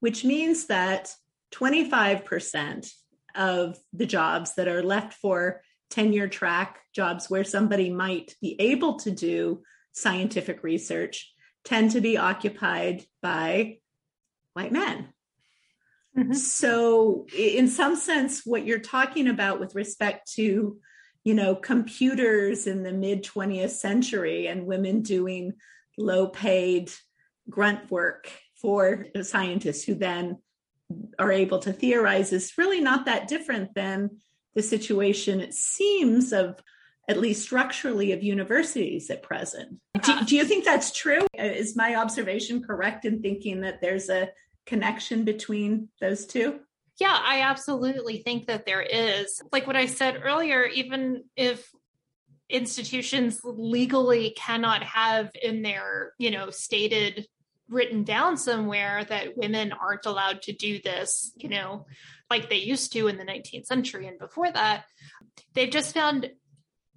which 0.00 0.24
means 0.24 0.66
that 0.66 1.14
25% 1.55 2.92
of 3.37 3.78
the 3.92 4.05
jobs 4.05 4.57
that 4.57 4.66
are 4.66 4.83
left 4.83 5.14
for 5.14 5.62
tenure 5.90 6.26
track 6.26 6.81
jobs 6.92 7.31
where 7.31 7.44
somebody 7.44 7.88
might 7.88 8.35
be 8.42 8.61
able 8.61 8.98
to 8.98 9.12
do 9.12 9.62
scientific 9.92 10.64
research 10.64 11.33
tend 11.64 11.92
to 11.92 12.00
be 12.00 12.18
occupied 12.18 13.05
by 13.22 13.78
white 14.55 14.72
men. 14.72 15.07
Mm-hmm. 16.18 16.33
So, 16.33 17.26
in 17.37 17.68
some 17.68 17.94
sense, 17.94 18.42
what 18.44 18.66
you're 18.66 18.81
talking 18.81 19.28
about 19.28 19.61
with 19.61 19.76
respect 19.76 20.33
to, 20.33 20.81
you 21.25 21.35
know, 21.35 21.55
computers 21.55 22.67
in 22.67 22.83
the 22.83 22.93
mid 22.93 23.25
20th 23.25 23.71
century 23.71 24.47
and 24.47 24.67
women 24.67 25.03
doing 25.03 25.55
low 25.97 26.27
paid 26.27 26.91
grunt 27.49 27.91
work 27.91 28.31
for 28.61 29.07
scientists 29.23 29.85
who 29.85 29.95
then 29.95 30.39
are 31.19 31.33
able 31.33 31.59
to 31.61 31.73
theorize 31.73 32.33
is 32.33 32.57
really 32.59 32.81
not 32.81 33.07
that 33.07 33.29
different 33.29 33.75
than 33.75 34.11
the 34.55 34.63
situation, 34.63 35.41
it 35.41 35.55
seems, 35.55 36.33
of 36.33 36.61
at 37.09 37.19
least 37.19 37.43
structurally 37.43 38.13
of 38.13 38.23
universities 38.23 39.11
at 39.11 39.23
present. 39.23 39.81
Do, 40.03 40.13
uh-huh. 40.13 40.25
do, 40.25 40.37
you 40.37 40.45
think 40.45 40.65
that's 40.65 40.93
true? 40.93 41.27
Is 41.35 41.77
my 41.77 41.97
observation 41.97 42.63
correct 42.63 43.05
in 43.05 43.23
thinking 43.23 43.63
that 43.63 43.81
there's 43.81 44.09
a 44.09 44.31
connection 44.67 45.25
between 45.25 45.89
those 46.01 46.27
two? 46.27 46.61
Yeah, 47.00 47.18
I 47.20 47.42
absolutely 47.42 48.18
think 48.18 48.46
that 48.46 48.66
there 48.66 48.83
is. 48.83 49.40
Like 49.50 49.66
what 49.66 49.76
I 49.76 49.87
said 49.87 50.20
earlier, 50.22 50.64
even 50.64 51.24
if 51.37 51.68
institutions 52.48 53.40
legally 53.44 54.35
cannot 54.37 54.83
have 54.83 55.31
in 55.40 55.62
their, 55.62 56.12
you 56.18 56.31
know, 56.31 56.50
stated 56.50 57.26
written 57.68 58.05
down 58.05 58.37
somewhere 58.37 59.05
that 59.05 59.37
women 59.37 59.72
aren't 59.72 60.07
allowed 60.07 60.42
to 60.42 60.52
do 60.52 60.81
this, 60.83 61.33
you 61.37 61.48
know, 61.48 61.87
like 62.28 62.48
they 62.48 62.57
used 62.57 62.92
to 62.92 63.09
in 63.09 63.16
the 63.16 63.24
19th 63.24 63.66
century 63.66 64.07
and 64.07 64.18
before 64.18 64.50
that. 64.50 64.85
They've 65.55 65.70
just 65.70 65.94
found 65.94 66.31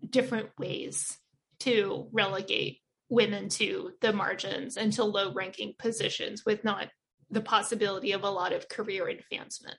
different 0.07 0.49
ways 0.59 1.17
to 1.59 2.09
relegate 2.11 2.79
women 3.09 3.49
to 3.49 3.91
the 4.01 4.11
margins 4.11 4.77
and 4.77 4.91
to 4.93 5.03
low 5.03 5.33
ranking 5.33 5.73
positions 5.77 6.45
with 6.45 6.63
not 6.63 6.89
the 7.29 7.41
possibility 7.41 8.11
of 8.11 8.23
a 8.23 8.29
lot 8.29 8.53
of 8.53 8.67
career 8.67 9.07
advancement. 9.07 9.77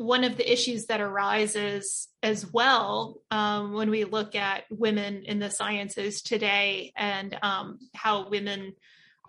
One 0.00 0.24
of 0.24 0.38
the 0.38 0.50
issues 0.50 0.86
that 0.86 1.02
arises 1.02 2.08
as 2.22 2.50
well 2.50 3.20
um, 3.30 3.74
when 3.74 3.90
we 3.90 4.04
look 4.04 4.34
at 4.34 4.64
women 4.70 5.24
in 5.26 5.38
the 5.38 5.50
sciences 5.50 6.22
today 6.22 6.94
and 6.96 7.36
um, 7.42 7.78
how 7.94 8.30
women 8.30 8.72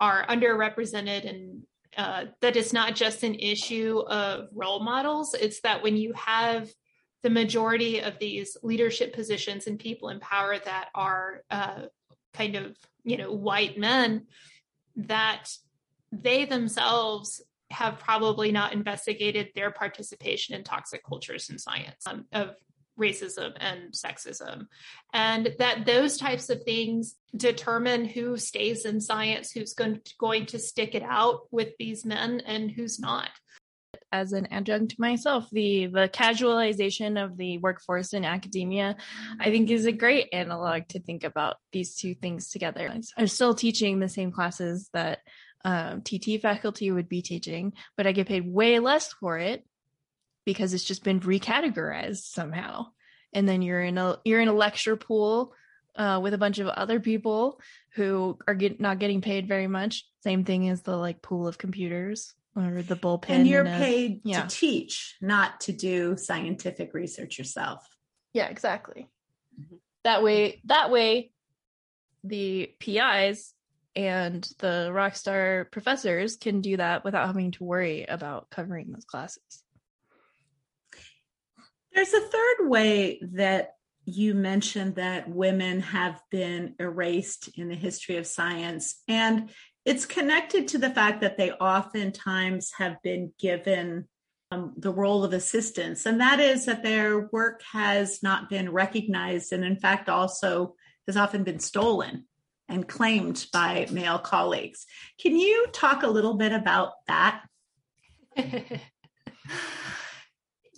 are 0.00 0.26
underrepresented 0.26 1.28
and 1.28 1.62
uh, 1.98 2.24
that 2.40 2.56
it's 2.56 2.72
not 2.72 2.94
just 2.94 3.22
an 3.22 3.34
issue 3.34 4.02
of 4.08 4.48
role 4.54 4.80
models 4.82 5.34
it's 5.34 5.60
that 5.60 5.82
when 5.82 5.94
you 5.94 6.14
have 6.14 6.70
the 7.22 7.28
majority 7.28 8.00
of 8.00 8.18
these 8.18 8.56
leadership 8.62 9.12
positions 9.12 9.66
and 9.66 9.78
people 9.78 10.08
in 10.08 10.18
power 10.18 10.58
that 10.58 10.88
are 10.94 11.42
uh, 11.50 11.82
kind 12.32 12.56
of 12.56 12.74
you 13.04 13.18
know 13.18 13.30
white 13.30 13.76
men 13.76 14.26
that 14.96 15.50
they 16.10 16.44
themselves 16.44 17.42
have 17.72 17.98
probably 17.98 18.52
not 18.52 18.72
investigated 18.72 19.48
their 19.54 19.70
participation 19.70 20.54
in 20.54 20.62
toxic 20.62 21.04
cultures 21.04 21.50
in 21.50 21.58
science 21.58 22.06
um, 22.06 22.26
of 22.32 22.54
racism 22.98 23.52
and 23.58 23.92
sexism. 23.92 24.66
And 25.12 25.54
that 25.58 25.86
those 25.86 26.16
types 26.16 26.50
of 26.50 26.62
things 26.62 27.16
determine 27.36 28.04
who 28.04 28.36
stays 28.36 28.84
in 28.84 29.00
science 29.00 29.50
who's 29.50 29.72
going 29.72 30.00
to, 30.04 30.14
going 30.18 30.46
to 30.46 30.58
stick 30.58 30.94
it 30.94 31.02
out 31.02 31.40
with 31.50 31.70
these 31.78 32.04
men 32.04 32.42
and 32.44 32.70
who's 32.70 32.98
not. 32.98 33.30
As 34.10 34.34
an 34.34 34.46
adjunct 34.50 34.98
myself 34.98 35.48
the 35.50 35.86
the 35.86 36.06
casualization 36.06 37.22
of 37.22 37.38
the 37.38 37.56
workforce 37.58 38.12
in 38.12 38.26
academia 38.26 38.96
i 39.40 39.50
think 39.50 39.70
is 39.70 39.86
a 39.86 39.92
great 39.92 40.28
analog 40.34 40.86
to 40.88 41.00
think 41.00 41.24
about 41.24 41.56
these 41.72 41.96
two 41.96 42.14
things 42.14 42.50
together. 42.50 42.92
I'm 43.16 43.26
still 43.26 43.54
teaching 43.54 44.00
the 44.00 44.10
same 44.10 44.30
classes 44.30 44.90
that 44.92 45.20
um, 45.64 46.02
tt 46.02 46.40
faculty 46.40 46.90
would 46.90 47.08
be 47.08 47.22
teaching 47.22 47.72
but 47.96 48.06
i 48.06 48.12
get 48.12 48.28
paid 48.28 48.46
way 48.46 48.78
less 48.78 49.12
for 49.12 49.38
it 49.38 49.64
because 50.44 50.74
it's 50.74 50.84
just 50.84 51.04
been 51.04 51.20
recategorized 51.20 52.24
somehow. 52.24 52.86
And 53.32 53.48
then 53.48 53.62
you're 53.62 53.82
in 53.82 53.98
a 53.98 54.18
you're 54.24 54.40
in 54.40 54.48
a 54.48 54.52
lecture 54.52 54.96
pool 54.96 55.54
uh, 55.96 56.20
with 56.22 56.34
a 56.34 56.38
bunch 56.38 56.58
of 56.58 56.68
other 56.68 57.00
people 57.00 57.60
who 57.94 58.38
are 58.46 58.54
get, 58.54 58.80
not 58.80 58.98
getting 58.98 59.20
paid 59.20 59.48
very 59.48 59.66
much. 59.66 60.06
Same 60.22 60.44
thing 60.44 60.68
as 60.68 60.82
the 60.82 60.96
like 60.96 61.22
pool 61.22 61.46
of 61.46 61.58
computers 61.58 62.34
or 62.54 62.82
the 62.82 62.96
bullpen. 62.96 63.30
And 63.30 63.48
you're 63.48 63.62
a, 63.62 63.78
paid 63.78 64.20
yeah. 64.24 64.42
to 64.42 64.48
teach, 64.48 65.16
not 65.20 65.60
to 65.62 65.72
do 65.72 66.16
scientific 66.16 66.92
research 66.92 67.38
yourself. 67.38 67.86
Yeah, 68.34 68.48
exactly. 68.48 69.08
Mm-hmm. 69.58 69.76
That 70.04 70.22
way, 70.22 70.60
that 70.64 70.90
way, 70.90 71.32
the 72.24 72.70
PIs 72.78 73.54
and 73.94 74.48
the 74.58 74.90
rockstar 74.92 75.70
professors 75.70 76.36
can 76.36 76.60
do 76.60 76.76
that 76.76 77.04
without 77.04 77.26
having 77.26 77.50
to 77.52 77.64
worry 77.64 78.04
about 78.04 78.50
covering 78.50 78.90
those 78.90 79.04
classes. 79.04 79.64
There's 81.94 82.14
a 82.14 82.20
third 82.20 82.68
way 82.68 83.20
that 83.32 83.74
you 84.04 84.34
mentioned 84.34 84.96
that 84.96 85.28
women 85.28 85.80
have 85.80 86.20
been 86.30 86.74
erased 86.80 87.50
in 87.56 87.68
the 87.68 87.76
history 87.76 88.16
of 88.16 88.26
science. 88.26 89.02
And 89.06 89.50
it's 89.84 90.06
connected 90.06 90.68
to 90.68 90.78
the 90.78 90.90
fact 90.90 91.20
that 91.20 91.36
they 91.36 91.52
oftentimes 91.52 92.72
have 92.78 92.96
been 93.02 93.32
given 93.38 94.08
um, 94.50 94.74
the 94.76 94.92
role 94.92 95.24
of 95.24 95.32
assistants, 95.32 96.04
and 96.04 96.20
that 96.20 96.38
is 96.38 96.66
that 96.66 96.82
their 96.82 97.28
work 97.32 97.62
has 97.72 98.22
not 98.22 98.50
been 98.50 98.70
recognized, 98.70 99.50
and 99.50 99.64
in 99.64 99.76
fact, 99.76 100.10
also 100.10 100.74
has 101.06 101.16
often 101.16 101.42
been 101.42 101.58
stolen 101.58 102.26
and 102.72 102.88
claimed 102.88 103.46
by 103.52 103.86
male 103.90 104.18
colleagues. 104.18 104.86
Can 105.20 105.36
you 105.36 105.66
talk 105.72 106.02
a 106.02 106.08
little 106.08 106.34
bit 106.34 106.52
about 106.52 106.92
that? 107.06 107.42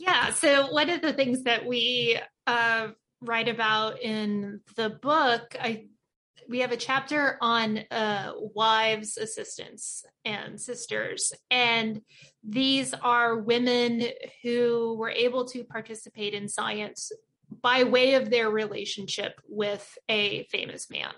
Yeah. 0.04 0.30
So 0.32 0.70
one 0.70 0.90
of 0.90 1.00
the 1.00 1.14
things 1.14 1.44
that 1.44 1.64
we 1.64 2.18
uh, 2.46 2.88
write 3.22 3.48
about 3.48 4.02
in 4.02 4.60
the 4.76 4.90
book, 4.90 5.56
I 5.58 5.86
we 6.46 6.60
have 6.60 6.72
a 6.72 6.76
chapter 6.76 7.38
on 7.40 7.80
uh, 7.90 8.32
wives, 8.36 9.16
assistants, 9.16 10.04
and 10.26 10.60
sisters, 10.60 11.32
and 11.50 12.02
these 12.46 12.92
are 12.92 13.38
women 13.38 14.02
who 14.42 14.94
were 14.98 15.08
able 15.08 15.46
to 15.46 15.64
participate 15.64 16.34
in 16.34 16.48
science 16.50 17.10
by 17.62 17.84
way 17.84 18.14
of 18.14 18.30
their 18.30 18.50
relationship 18.50 19.40
with 19.48 19.96
a 20.08 20.44
famous 20.44 20.90
man. 20.90 21.12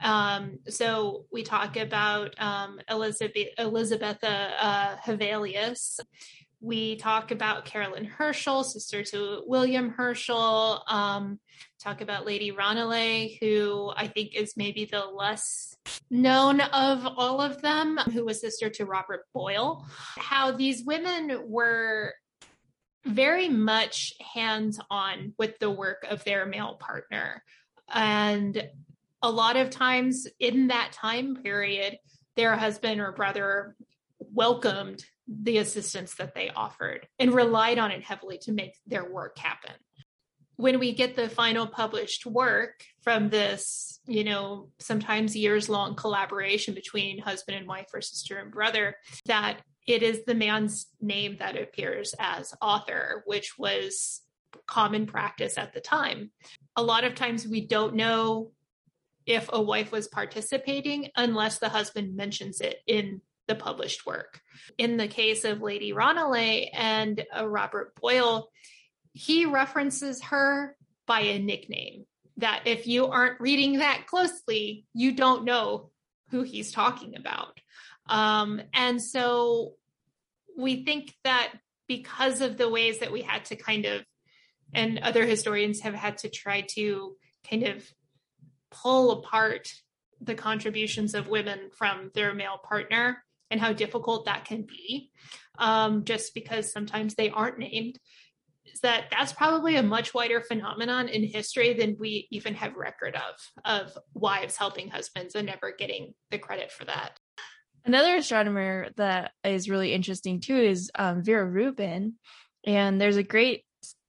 Um, 0.00 0.58
so 0.68 1.26
we 1.32 1.42
talk 1.42 1.76
about 1.76 2.34
um, 2.38 2.80
Elizabeth 2.90 3.48
Elizabeth 3.58 4.18
uh, 4.22 4.96
Hevelius, 5.04 6.00
we 6.60 6.96
talk 6.96 7.30
about 7.30 7.66
Carolyn 7.66 8.04
Herschel, 8.06 8.64
sister 8.64 9.02
to 9.04 9.42
William 9.46 9.90
Herschel. 9.90 10.82
Um, 10.88 11.38
talk 11.78 12.00
about 12.00 12.26
Lady 12.26 12.50
Ranelagh, 12.50 13.38
who 13.40 13.92
I 13.94 14.06
think 14.06 14.34
is 14.34 14.56
maybe 14.56 14.86
the 14.86 15.04
less 15.04 15.76
known 16.10 16.60
of 16.60 17.06
all 17.06 17.40
of 17.40 17.60
them, 17.60 17.98
who 18.12 18.24
was 18.24 18.40
sister 18.40 18.70
to 18.70 18.86
Robert 18.86 19.26
Boyle. 19.34 19.86
How 20.16 20.50
these 20.50 20.84
women 20.84 21.42
were 21.46 22.14
very 23.06 23.48
much 23.48 24.14
hands 24.34 24.80
on 24.90 25.34
with 25.38 25.58
the 25.58 25.70
work 25.70 26.04
of 26.08 26.24
their 26.24 26.46
male 26.46 26.74
partner. 26.74 27.42
And 27.92 28.68
a 29.22 29.30
lot 29.30 29.56
of 29.56 29.70
times 29.70 30.26
in 30.38 30.68
that 30.68 30.92
time 30.92 31.36
period, 31.36 31.98
their 32.34 32.56
husband 32.56 33.00
or 33.00 33.12
brother 33.12 33.76
welcomed 34.18 35.04
the 35.28 35.58
assistance 35.58 36.14
that 36.16 36.34
they 36.34 36.50
offered 36.50 37.06
and 37.18 37.32
relied 37.32 37.78
on 37.78 37.90
it 37.90 38.02
heavily 38.02 38.38
to 38.38 38.52
make 38.52 38.74
their 38.86 39.10
work 39.10 39.38
happen. 39.38 39.74
When 40.56 40.78
we 40.78 40.92
get 40.92 41.16
the 41.16 41.28
final 41.28 41.66
published 41.66 42.26
work 42.26 42.82
from 43.02 43.28
this, 43.28 44.00
you 44.06 44.24
know, 44.24 44.70
sometimes 44.78 45.36
years 45.36 45.68
long 45.68 45.94
collaboration 45.96 46.74
between 46.74 47.18
husband 47.18 47.58
and 47.58 47.66
wife 47.66 47.88
or 47.92 48.00
sister 48.00 48.38
and 48.38 48.50
brother, 48.50 48.96
that 49.26 49.60
it 49.86 50.02
is 50.02 50.24
the 50.24 50.34
man's 50.34 50.86
name 51.00 51.36
that 51.38 51.60
appears 51.60 52.14
as 52.18 52.54
author, 52.60 53.22
which 53.26 53.58
was 53.58 54.22
common 54.66 55.06
practice 55.06 55.58
at 55.58 55.72
the 55.72 55.80
time. 55.80 56.30
A 56.76 56.82
lot 56.82 57.04
of 57.04 57.14
times 57.14 57.46
we 57.46 57.66
don't 57.66 57.94
know 57.94 58.50
if 59.26 59.50
a 59.52 59.60
wife 59.60 59.92
was 59.92 60.08
participating 60.08 61.10
unless 61.16 61.58
the 61.58 61.68
husband 61.68 62.16
mentions 62.16 62.60
it 62.60 62.78
in 62.86 63.20
the 63.48 63.54
published 63.54 64.06
work. 64.06 64.40
In 64.78 64.96
the 64.96 65.08
case 65.08 65.44
of 65.44 65.60
Lady 65.60 65.92
Ranelagh 65.92 66.70
and 66.72 67.24
uh, 67.36 67.46
Robert 67.46 67.94
Boyle, 68.00 68.48
he 69.16 69.46
references 69.46 70.22
her 70.24 70.76
by 71.06 71.20
a 71.20 71.38
nickname 71.38 72.04
that 72.36 72.64
if 72.66 72.86
you 72.86 73.06
aren't 73.06 73.40
reading 73.40 73.78
that 73.78 74.06
closely, 74.06 74.84
you 74.92 75.12
don't 75.12 75.44
know 75.44 75.90
who 76.30 76.42
he's 76.42 76.70
talking 76.70 77.16
about. 77.16 77.58
Um, 78.10 78.60
and 78.74 79.02
so 79.02 79.72
we 80.54 80.84
think 80.84 81.14
that 81.24 81.54
because 81.88 82.42
of 82.42 82.58
the 82.58 82.68
ways 82.68 82.98
that 82.98 83.10
we 83.10 83.22
had 83.22 83.46
to 83.46 83.56
kind 83.56 83.86
of, 83.86 84.04
and 84.74 84.98
other 84.98 85.24
historians 85.24 85.80
have 85.80 85.94
had 85.94 86.18
to 86.18 86.28
try 86.28 86.66
to 86.74 87.16
kind 87.48 87.62
of 87.62 87.90
pull 88.70 89.12
apart 89.12 89.72
the 90.20 90.34
contributions 90.34 91.14
of 91.14 91.26
women 91.26 91.70
from 91.72 92.10
their 92.14 92.34
male 92.34 92.58
partner 92.62 93.24
and 93.50 93.62
how 93.62 93.72
difficult 93.72 94.26
that 94.26 94.44
can 94.44 94.62
be 94.62 95.10
um, 95.58 96.04
just 96.04 96.34
because 96.34 96.70
sometimes 96.70 97.14
they 97.14 97.30
aren't 97.30 97.58
named 97.58 97.98
is 98.72 98.80
that 98.80 99.04
that's 99.10 99.32
probably 99.32 99.76
a 99.76 99.82
much 99.82 100.14
wider 100.14 100.40
phenomenon 100.40 101.08
in 101.08 101.22
history 101.22 101.74
than 101.74 101.96
we 101.98 102.28
even 102.30 102.54
have 102.54 102.74
record 102.76 103.14
of 103.14 103.34
of 103.64 103.98
wives 104.14 104.56
helping 104.56 104.88
husbands 104.88 105.34
and 105.34 105.46
never 105.46 105.72
getting 105.76 106.14
the 106.30 106.38
credit 106.38 106.70
for 106.70 106.84
that 106.84 107.18
another 107.84 108.16
astronomer 108.16 108.88
that 108.96 109.32
is 109.44 109.70
really 109.70 109.92
interesting 109.92 110.40
too 110.40 110.56
is 110.56 110.90
um, 110.96 111.22
vera 111.22 111.46
rubin 111.46 112.14
and 112.64 113.00
there's 113.00 113.16
a 113.16 113.22
great 113.22 113.64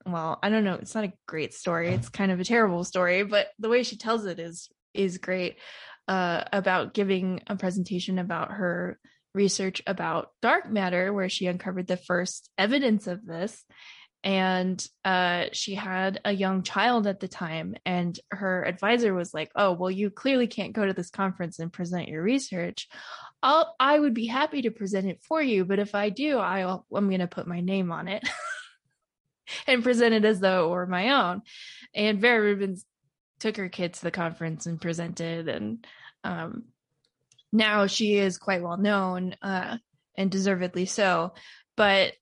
well 0.05 0.39
i 0.41 0.49
don't 0.49 0.63
know 0.63 0.75
it's 0.75 0.95
not 0.95 1.03
a 1.03 1.13
great 1.27 1.53
story 1.53 1.89
it's 1.89 2.09
kind 2.09 2.31
of 2.31 2.39
a 2.39 2.45
terrible 2.45 2.83
story 2.83 3.23
but 3.23 3.47
the 3.59 3.69
way 3.69 3.83
she 3.83 3.97
tells 3.97 4.25
it 4.25 4.39
is 4.39 4.69
is 4.93 5.17
great 5.17 5.57
uh, 6.07 6.43
about 6.53 6.93
giving 6.93 7.41
a 7.47 7.55
presentation 7.55 8.17
about 8.17 8.51
her 8.51 8.97
research 9.37 9.81
about 9.87 10.31
dark 10.41 10.69
matter, 10.69 11.13
where 11.13 11.29
she 11.29 11.45
uncovered 11.45 11.87
the 11.87 11.95
first 11.95 12.49
evidence 12.57 13.07
of 13.07 13.25
this. 13.25 13.63
And 14.23 14.85
uh, 15.05 15.45
she 15.53 15.75
had 15.75 16.19
a 16.25 16.31
young 16.31 16.63
child 16.63 17.07
at 17.07 17.19
the 17.19 17.27
time, 17.27 17.75
and 17.85 18.19
her 18.31 18.63
advisor 18.63 19.13
was 19.13 19.33
like, 19.33 19.51
"Oh, 19.55 19.73
well, 19.73 19.91
you 19.91 20.09
clearly 20.09 20.47
can't 20.47 20.73
go 20.73 20.85
to 20.85 20.93
this 20.93 21.09
conference 21.09 21.59
and 21.59 21.71
present 21.71 22.09
your 22.09 22.23
research. 22.23 22.89
I'll, 23.41 23.73
I 23.79 23.97
would 23.97 24.13
be 24.13 24.25
happy 24.25 24.63
to 24.63 24.71
present 24.71 25.07
it 25.07 25.21
for 25.23 25.41
you, 25.41 25.63
but 25.63 25.79
if 25.79 25.95
I 25.95 26.09
do, 26.09 26.39
I'll, 26.39 26.85
I'm 26.93 27.07
going 27.07 27.21
to 27.21 27.27
put 27.27 27.47
my 27.47 27.61
name 27.61 27.91
on 27.91 28.07
it." 28.07 28.27
and 29.67 29.83
present 29.83 30.13
it 30.13 30.25
as 30.25 30.39
though 30.39 30.65
it 30.65 30.69
were 30.71 30.87
my 30.87 31.09
own. 31.11 31.41
And 31.93 32.19
Vera 32.19 32.55
Rubins 32.55 32.83
took 33.39 33.57
her 33.57 33.69
kids 33.69 33.99
to 33.99 34.05
the 34.05 34.11
conference 34.11 34.65
and 34.65 34.81
presented 34.81 35.47
and 35.47 35.85
um, 36.23 36.63
now 37.51 37.87
she 37.87 38.15
is 38.15 38.37
quite 38.37 38.61
well 38.61 38.77
known 38.77 39.35
uh, 39.41 39.77
and 40.15 40.31
deservedly 40.31 40.85
so 40.85 41.33
but 41.75 42.13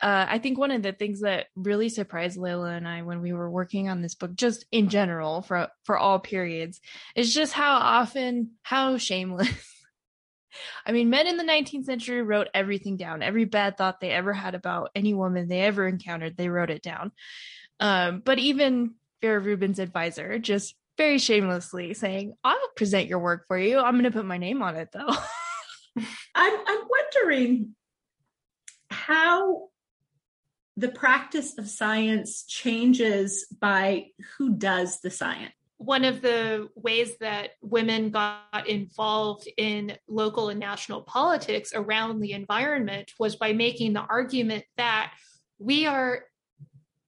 uh, 0.00 0.26
I 0.28 0.38
think 0.38 0.58
one 0.58 0.70
of 0.70 0.82
the 0.82 0.92
things 0.92 1.20
that 1.22 1.46
really 1.56 1.88
surprised 1.88 2.38
Leila 2.38 2.70
and 2.70 2.86
I 2.86 3.02
when 3.02 3.20
we 3.20 3.32
were 3.32 3.50
working 3.50 3.88
on 3.88 4.00
this 4.00 4.14
book, 4.14 4.34
just 4.34 4.64
in 4.70 4.88
general 4.88 5.42
for 5.42 5.68
for 5.84 5.98
all 5.98 6.20
periods, 6.20 6.80
is 7.16 7.34
just 7.34 7.52
how 7.52 7.74
often 7.76 8.52
how 8.62 8.96
shameless. 8.98 9.48
I 10.86 10.92
mean, 10.92 11.10
men 11.10 11.26
in 11.26 11.36
the 11.36 11.44
19th 11.44 11.84
century 11.84 12.22
wrote 12.22 12.48
everything 12.54 12.96
down. 12.96 13.22
Every 13.22 13.44
bad 13.44 13.76
thought 13.76 14.00
they 14.00 14.10
ever 14.10 14.32
had 14.32 14.54
about 14.54 14.90
any 14.94 15.14
woman 15.14 15.48
they 15.48 15.60
ever 15.60 15.86
encountered, 15.86 16.36
they 16.36 16.48
wrote 16.48 16.70
it 16.70 16.82
down. 16.82 17.12
Um, 17.80 18.22
but 18.24 18.38
even 18.38 18.94
Vera 19.20 19.40
Rubin's 19.40 19.78
advisor 19.78 20.38
just 20.38 20.74
very 20.96 21.18
shamelessly 21.18 21.94
saying, 21.94 22.34
I'll 22.42 22.56
present 22.76 23.08
your 23.08 23.20
work 23.20 23.46
for 23.46 23.58
you. 23.58 23.78
I'm 23.78 23.94
going 23.94 24.04
to 24.04 24.10
put 24.10 24.24
my 24.24 24.38
name 24.38 24.62
on 24.62 24.74
it 24.76 24.88
though. 24.92 25.06
I'm, 26.34 26.58
I'm 26.66 26.80
wondering 26.88 27.74
how 28.90 29.67
the 30.78 30.88
practice 30.88 31.58
of 31.58 31.68
science 31.68 32.44
changes 32.44 33.46
by 33.60 34.06
who 34.36 34.54
does 34.54 35.00
the 35.00 35.10
science. 35.10 35.52
One 35.78 36.04
of 36.04 36.22
the 36.22 36.68
ways 36.76 37.18
that 37.18 37.50
women 37.60 38.10
got 38.10 38.68
involved 38.68 39.48
in 39.56 39.96
local 40.06 40.50
and 40.50 40.60
national 40.60 41.02
politics 41.02 41.72
around 41.74 42.20
the 42.20 42.32
environment 42.32 43.10
was 43.18 43.34
by 43.34 43.54
making 43.54 43.94
the 43.94 44.02
argument 44.02 44.66
that 44.76 45.14
we 45.58 45.86
are 45.86 46.22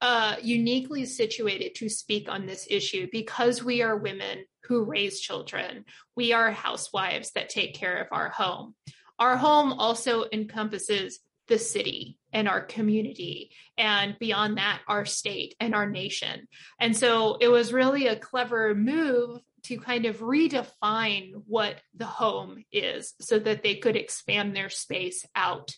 uh, 0.00 0.34
uniquely 0.42 1.04
situated 1.04 1.76
to 1.76 1.88
speak 1.88 2.28
on 2.28 2.46
this 2.46 2.66
issue 2.68 3.06
because 3.12 3.62
we 3.62 3.82
are 3.82 3.96
women 3.96 4.46
who 4.64 4.82
raise 4.82 5.20
children. 5.20 5.84
We 6.16 6.32
are 6.32 6.50
housewives 6.50 7.32
that 7.32 7.50
take 7.50 7.74
care 7.74 7.98
of 7.98 8.08
our 8.10 8.30
home. 8.30 8.74
Our 9.20 9.36
home 9.36 9.72
also 9.74 10.24
encompasses 10.32 11.20
the 11.46 11.58
city 11.58 12.19
and 12.32 12.48
our 12.48 12.60
community, 12.60 13.50
and 13.76 14.16
beyond 14.18 14.58
that, 14.58 14.80
our 14.86 15.04
state 15.04 15.54
and 15.60 15.74
our 15.74 15.88
nation. 15.88 16.46
And 16.78 16.96
so 16.96 17.36
it 17.40 17.48
was 17.48 17.72
really 17.72 18.06
a 18.06 18.16
clever 18.16 18.74
move 18.74 19.40
to 19.64 19.76
kind 19.78 20.06
of 20.06 20.20
redefine 20.20 21.32
what 21.46 21.76
the 21.94 22.06
home 22.06 22.64
is 22.72 23.14
so 23.20 23.38
that 23.38 23.62
they 23.62 23.76
could 23.76 23.96
expand 23.96 24.54
their 24.54 24.70
space 24.70 25.26
out 25.34 25.74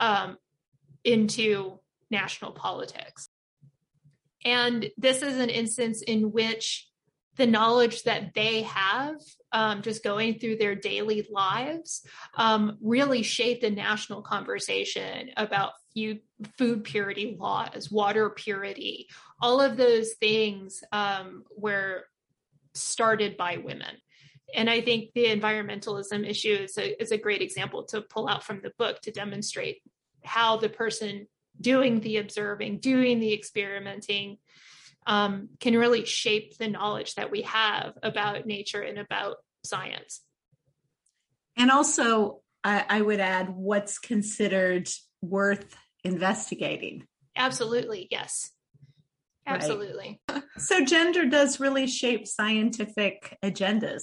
um, 0.00 0.36
into 1.04 1.80
national 2.10 2.52
politics. 2.52 3.28
And 4.44 4.90
this 4.96 5.22
is 5.22 5.38
an 5.38 5.50
instance 5.50 6.02
in 6.02 6.32
which 6.32 6.88
the 7.36 7.46
knowledge 7.46 8.04
that 8.04 8.32
they 8.34 8.62
have 8.62 9.16
um, 9.52 9.82
just 9.82 10.02
going 10.02 10.38
through 10.38 10.56
their 10.56 10.74
daily 10.74 11.26
lives 11.30 12.06
um, 12.36 12.78
really 12.80 13.22
shaped 13.22 13.62
the 13.62 13.70
national 13.70 14.22
conversation 14.22 15.30
about 15.36 15.72
food, 15.96 16.20
food 16.58 16.84
purity 16.84 17.36
laws, 17.38 17.90
water 17.90 18.30
purity, 18.30 19.08
all 19.40 19.60
of 19.60 19.76
those 19.76 20.12
things 20.14 20.84
um, 20.92 21.44
were 21.56 22.04
started 22.74 23.36
by 23.36 23.56
women. 23.56 23.96
And 24.54 24.70
I 24.70 24.80
think 24.80 25.12
the 25.14 25.24
environmentalism 25.24 26.28
issue 26.28 26.52
is 26.52 26.78
a, 26.78 27.02
is 27.02 27.10
a 27.10 27.18
great 27.18 27.42
example 27.42 27.84
to 27.84 28.02
pull 28.02 28.28
out 28.28 28.44
from 28.44 28.60
the 28.62 28.72
book 28.78 29.00
to 29.02 29.10
demonstrate 29.10 29.82
how 30.24 30.56
the 30.56 30.68
person 30.68 31.26
doing 31.60 32.00
the 32.00 32.18
observing, 32.18 32.78
doing 32.78 33.18
the 33.18 33.32
experimenting, 33.32 34.38
um, 35.06 35.48
can 35.60 35.76
really 35.76 36.04
shape 36.04 36.58
the 36.58 36.68
knowledge 36.68 37.14
that 37.14 37.30
we 37.30 37.42
have 37.42 37.94
about 38.02 38.46
nature 38.46 38.82
and 38.82 38.98
about 38.98 39.36
science. 39.64 40.20
And 41.56 41.70
also, 41.70 42.42
I, 42.62 42.84
I 42.88 43.00
would 43.00 43.20
add 43.20 43.48
what's 43.48 43.98
considered 43.98 44.88
worth 45.22 45.76
investigating. 46.04 47.06
Absolutely, 47.36 48.08
yes. 48.10 48.50
Absolutely. 49.46 50.20
Right. 50.28 50.42
So, 50.58 50.84
gender 50.84 51.26
does 51.26 51.60
really 51.60 51.86
shape 51.86 52.26
scientific 52.26 53.38
agendas. 53.44 54.02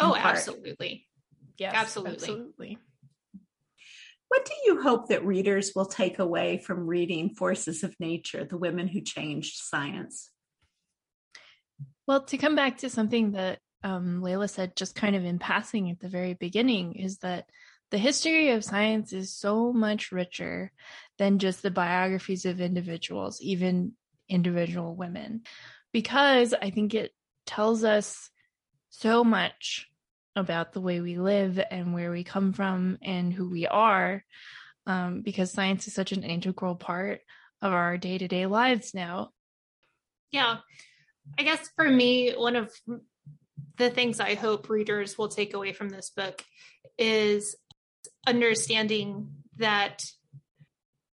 Oh, 0.00 0.16
absolutely. 0.16 1.06
Yes, 1.58 1.74
absolutely. 1.74 2.14
Absolutely. 2.14 2.78
What 4.28 4.46
do 4.46 4.52
you 4.64 4.80
hope 4.80 5.08
that 5.08 5.26
readers 5.26 5.72
will 5.76 5.84
take 5.84 6.18
away 6.18 6.56
from 6.56 6.86
reading 6.86 7.34
Forces 7.34 7.84
of 7.84 7.94
Nature, 8.00 8.46
The 8.46 8.56
Women 8.56 8.88
Who 8.88 9.02
Changed 9.02 9.56
Science? 9.56 10.30
Well, 12.06 12.24
to 12.24 12.38
come 12.38 12.56
back 12.56 12.78
to 12.78 12.88
something 12.88 13.32
that 13.32 13.58
um, 13.84 14.22
Leila 14.22 14.48
said 14.48 14.74
just 14.74 14.94
kind 14.94 15.16
of 15.16 15.24
in 15.24 15.38
passing 15.38 15.90
at 15.90 16.00
the 16.00 16.08
very 16.08 16.32
beginning 16.32 16.94
is 16.94 17.18
that 17.18 17.50
the 17.92 17.98
history 17.98 18.50
of 18.52 18.64
science 18.64 19.12
is 19.12 19.36
so 19.36 19.70
much 19.70 20.12
richer 20.12 20.72
than 21.18 21.38
just 21.38 21.60
the 21.60 21.70
biographies 21.70 22.46
of 22.46 22.58
individuals, 22.58 23.38
even 23.42 23.92
individual 24.30 24.96
women, 24.96 25.42
because 25.92 26.54
I 26.54 26.70
think 26.70 26.94
it 26.94 27.12
tells 27.46 27.84
us 27.84 28.30
so 28.88 29.22
much 29.22 29.88
about 30.34 30.72
the 30.72 30.80
way 30.80 31.00
we 31.00 31.18
live 31.18 31.60
and 31.70 31.92
where 31.92 32.10
we 32.10 32.24
come 32.24 32.54
from 32.54 32.96
and 33.02 33.30
who 33.30 33.50
we 33.50 33.66
are 33.66 34.24
um, 34.86 35.20
because 35.20 35.52
science 35.52 35.86
is 35.86 35.92
such 35.92 36.12
an 36.12 36.22
integral 36.22 36.74
part 36.74 37.20
of 37.60 37.74
our 37.74 37.98
day-to-day 37.98 38.46
lives 38.46 38.94
now. 38.94 39.32
Yeah. 40.30 40.56
I 41.38 41.42
guess 41.42 41.68
for 41.76 41.88
me 41.88 42.32
one 42.32 42.56
of 42.56 42.72
the 43.76 43.90
things 43.90 44.20
i 44.20 44.34
hope 44.34 44.68
readers 44.68 45.16
will 45.16 45.28
take 45.28 45.54
away 45.54 45.72
from 45.72 45.88
this 45.88 46.10
book 46.10 46.44
is 46.98 47.56
understanding 48.26 49.28
that 49.56 50.04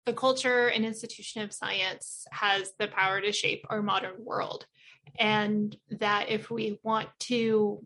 the 0.05 0.13
culture 0.13 0.67
and 0.67 0.85
institution 0.85 1.41
of 1.43 1.53
science 1.53 2.25
has 2.31 2.71
the 2.79 2.87
power 2.87 3.21
to 3.21 3.31
shape 3.31 3.65
our 3.69 3.81
modern 3.81 4.23
world 4.23 4.65
and 5.17 5.75
that 5.91 6.29
if 6.29 6.49
we 6.49 6.79
want 6.83 7.09
to 7.19 7.79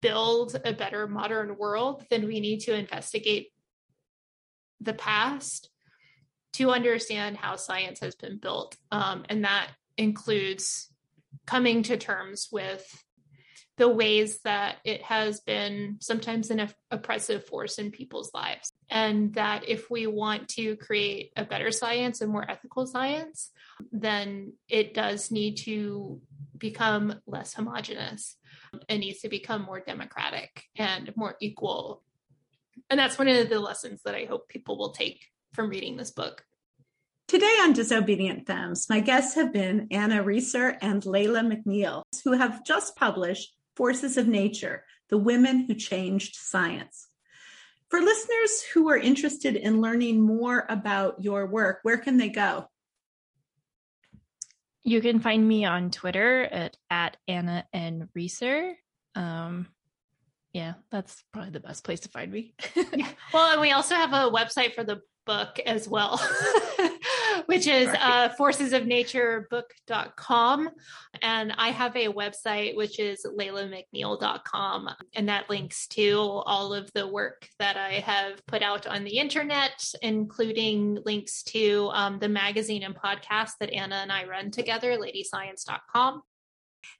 build 0.00 0.56
a 0.64 0.72
better 0.72 1.06
modern 1.06 1.56
world, 1.56 2.04
then 2.10 2.26
we 2.26 2.40
need 2.40 2.60
to 2.60 2.74
investigate 2.74 3.52
the 4.80 4.92
past 4.92 5.70
to 6.52 6.70
understand 6.70 7.36
how 7.36 7.56
science 7.56 8.00
has 8.00 8.14
been 8.14 8.38
built. 8.38 8.76
Um, 8.92 9.24
and 9.28 9.44
that 9.44 9.68
includes 9.96 10.88
coming 11.46 11.82
to 11.84 11.96
terms 11.96 12.48
with 12.52 12.86
the 13.76 13.88
ways 13.88 14.38
that 14.44 14.76
it 14.84 15.02
has 15.02 15.40
been 15.40 15.96
sometimes 16.00 16.50
an 16.50 16.68
oppressive 16.90 17.44
force 17.46 17.78
in 17.78 17.90
people's 17.90 18.32
lives. 18.32 18.72
And 18.88 19.34
that 19.34 19.68
if 19.68 19.90
we 19.90 20.06
want 20.06 20.48
to 20.50 20.76
create 20.76 21.32
a 21.36 21.44
better 21.44 21.72
science, 21.72 22.20
a 22.20 22.26
more 22.26 22.48
ethical 22.48 22.86
science, 22.86 23.50
then 23.90 24.52
it 24.68 24.94
does 24.94 25.30
need 25.30 25.56
to 25.58 26.20
become 26.56 27.20
less 27.26 27.54
homogenous. 27.54 28.36
It 28.88 28.98
needs 28.98 29.20
to 29.20 29.28
become 29.28 29.62
more 29.62 29.80
democratic 29.80 30.64
and 30.76 31.12
more 31.16 31.36
equal. 31.40 32.02
And 32.90 32.98
that's 32.98 33.18
one 33.18 33.28
of 33.28 33.48
the 33.48 33.58
lessons 33.58 34.02
that 34.04 34.14
I 34.14 34.26
hope 34.26 34.48
people 34.48 34.78
will 34.78 34.92
take 34.92 35.26
from 35.52 35.68
reading 35.68 35.96
this 35.96 36.12
book. 36.12 36.44
Today 37.26 37.58
on 37.62 37.72
Disobedient 37.72 38.46
Femmes, 38.46 38.88
my 38.88 39.00
guests 39.00 39.34
have 39.34 39.52
been 39.52 39.88
Anna 39.90 40.22
Reser 40.22 40.76
and 40.80 41.04
Leila 41.04 41.40
McNeill, 41.40 42.02
who 42.22 42.32
have 42.32 42.64
just 42.64 42.96
published 42.96 43.54
Forces 43.76 44.16
of 44.16 44.28
Nature 44.28 44.84
The 45.08 45.18
Women 45.18 45.64
Who 45.66 45.74
Changed 45.74 46.36
Science. 46.36 47.08
For 47.88 48.00
listeners 48.00 48.62
who 48.72 48.88
are 48.88 48.96
interested 48.96 49.56
in 49.56 49.80
learning 49.80 50.20
more 50.20 50.66
about 50.68 51.22
your 51.22 51.46
work, 51.46 51.80
where 51.82 51.98
can 51.98 52.16
they 52.16 52.28
go? 52.28 52.66
You 54.82 55.00
can 55.00 55.20
find 55.20 55.46
me 55.46 55.64
on 55.64 55.90
Twitter 55.90 56.42
at, 56.42 56.76
at 56.90 57.16
Anna 57.26 57.64
N. 57.72 58.08
Reser. 58.16 58.74
Um, 59.14 59.68
yeah, 60.52 60.74
that's 60.90 61.22
probably 61.32 61.50
the 61.50 61.60
best 61.60 61.84
place 61.84 62.00
to 62.00 62.08
find 62.08 62.32
me. 62.32 62.54
yeah. 62.94 63.08
Well, 63.32 63.52
and 63.52 63.60
we 63.60 63.72
also 63.72 63.94
have 63.94 64.12
a 64.12 64.30
website 64.30 64.74
for 64.74 64.84
the 64.84 65.00
book 65.26 65.58
as 65.66 65.88
well, 65.88 66.20
which 67.46 67.66
is 67.66 67.88
right. 67.88 68.00
uh, 68.00 68.28
forcesofnaturebook.com. 68.38 70.70
And 71.22 71.54
I 71.56 71.70
have 71.70 71.96
a 71.96 72.08
website, 72.08 72.76
which 72.76 72.98
is 72.98 73.26
leilamcneill.com. 73.26 74.90
And 75.14 75.28
that 75.28 75.48
links 75.50 75.86
to 75.88 76.18
all 76.18 76.72
of 76.74 76.90
the 76.94 77.06
work 77.06 77.48
that 77.58 77.76
I 77.76 78.00
have 78.00 78.44
put 78.46 78.62
out 78.62 78.86
on 78.86 79.04
the 79.04 79.18
internet, 79.18 79.92
including 80.02 80.98
links 81.04 81.42
to 81.44 81.90
um, 81.92 82.18
the 82.18 82.28
magazine 82.28 82.82
and 82.82 82.94
podcast 82.94 83.52
that 83.60 83.72
Anna 83.72 83.96
and 83.96 84.12
I 84.12 84.24
run 84.24 84.50
together, 84.50 84.96
ladyscience.com. 84.96 86.22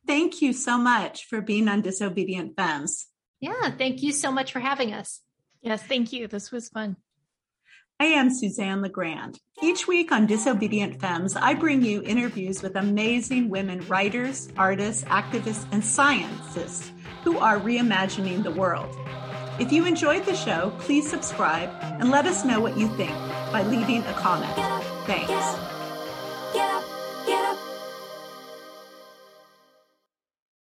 Thank 0.06 0.42
you 0.42 0.52
so 0.52 0.78
much 0.78 1.26
for 1.26 1.40
being 1.40 1.68
on 1.68 1.82
Disobedient 1.82 2.56
Femmes. 2.56 3.06
Yeah, 3.40 3.70
thank 3.76 4.02
you 4.02 4.12
so 4.12 4.32
much 4.32 4.52
for 4.52 4.60
having 4.60 4.94
us. 4.94 5.20
Yes, 5.60 5.82
thank 5.82 6.12
you. 6.12 6.28
This 6.28 6.50
was 6.50 6.68
fun. 6.68 6.96
I 8.04 8.08
am 8.08 8.28
Suzanne 8.28 8.82
LeGrand. 8.82 9.40
Each 9.62 9.88
week 9.88 10.12
on 10.12 10.26
Disobedient 10.26 11.00
Femmes, 11.00 11.36
I 11.36 11.54
bring 11.54 11.82
you 11.82 12.02
interviews 12.02 12.60
with 12.60 12.76
amazing 12.76 13.48
women 13.48 13.80
writers, 13.88 14.50
artists, 14.58 15.04
activists, 15.04 15.64
and 15.72 15.82
scientists 15.82 16.92
who 17.22 17.38
are 17.38 17.58
reimagining 17.58 18.42
the 18.42 18.50
world. 18.50 18.94
If 19.58 19.72
you 19.72 19.86
enjoyed 19.86 20.26
the 20.26 20.36
show, 20.36 20.74
please 20.80 21.08
subscribe 21.08 21.70
and 21.80 22.10
let 22.10 22.26
us 22.26 22.44
know 22.44 22.60
what 22.60 22.76
you 22.76 22.88
think 22.88 23.16
by 23.50 23.62
leaving 23.62 24.02
a 24.02 24.12
comment. 24.12 24.52
Thanks. 25.06 25.32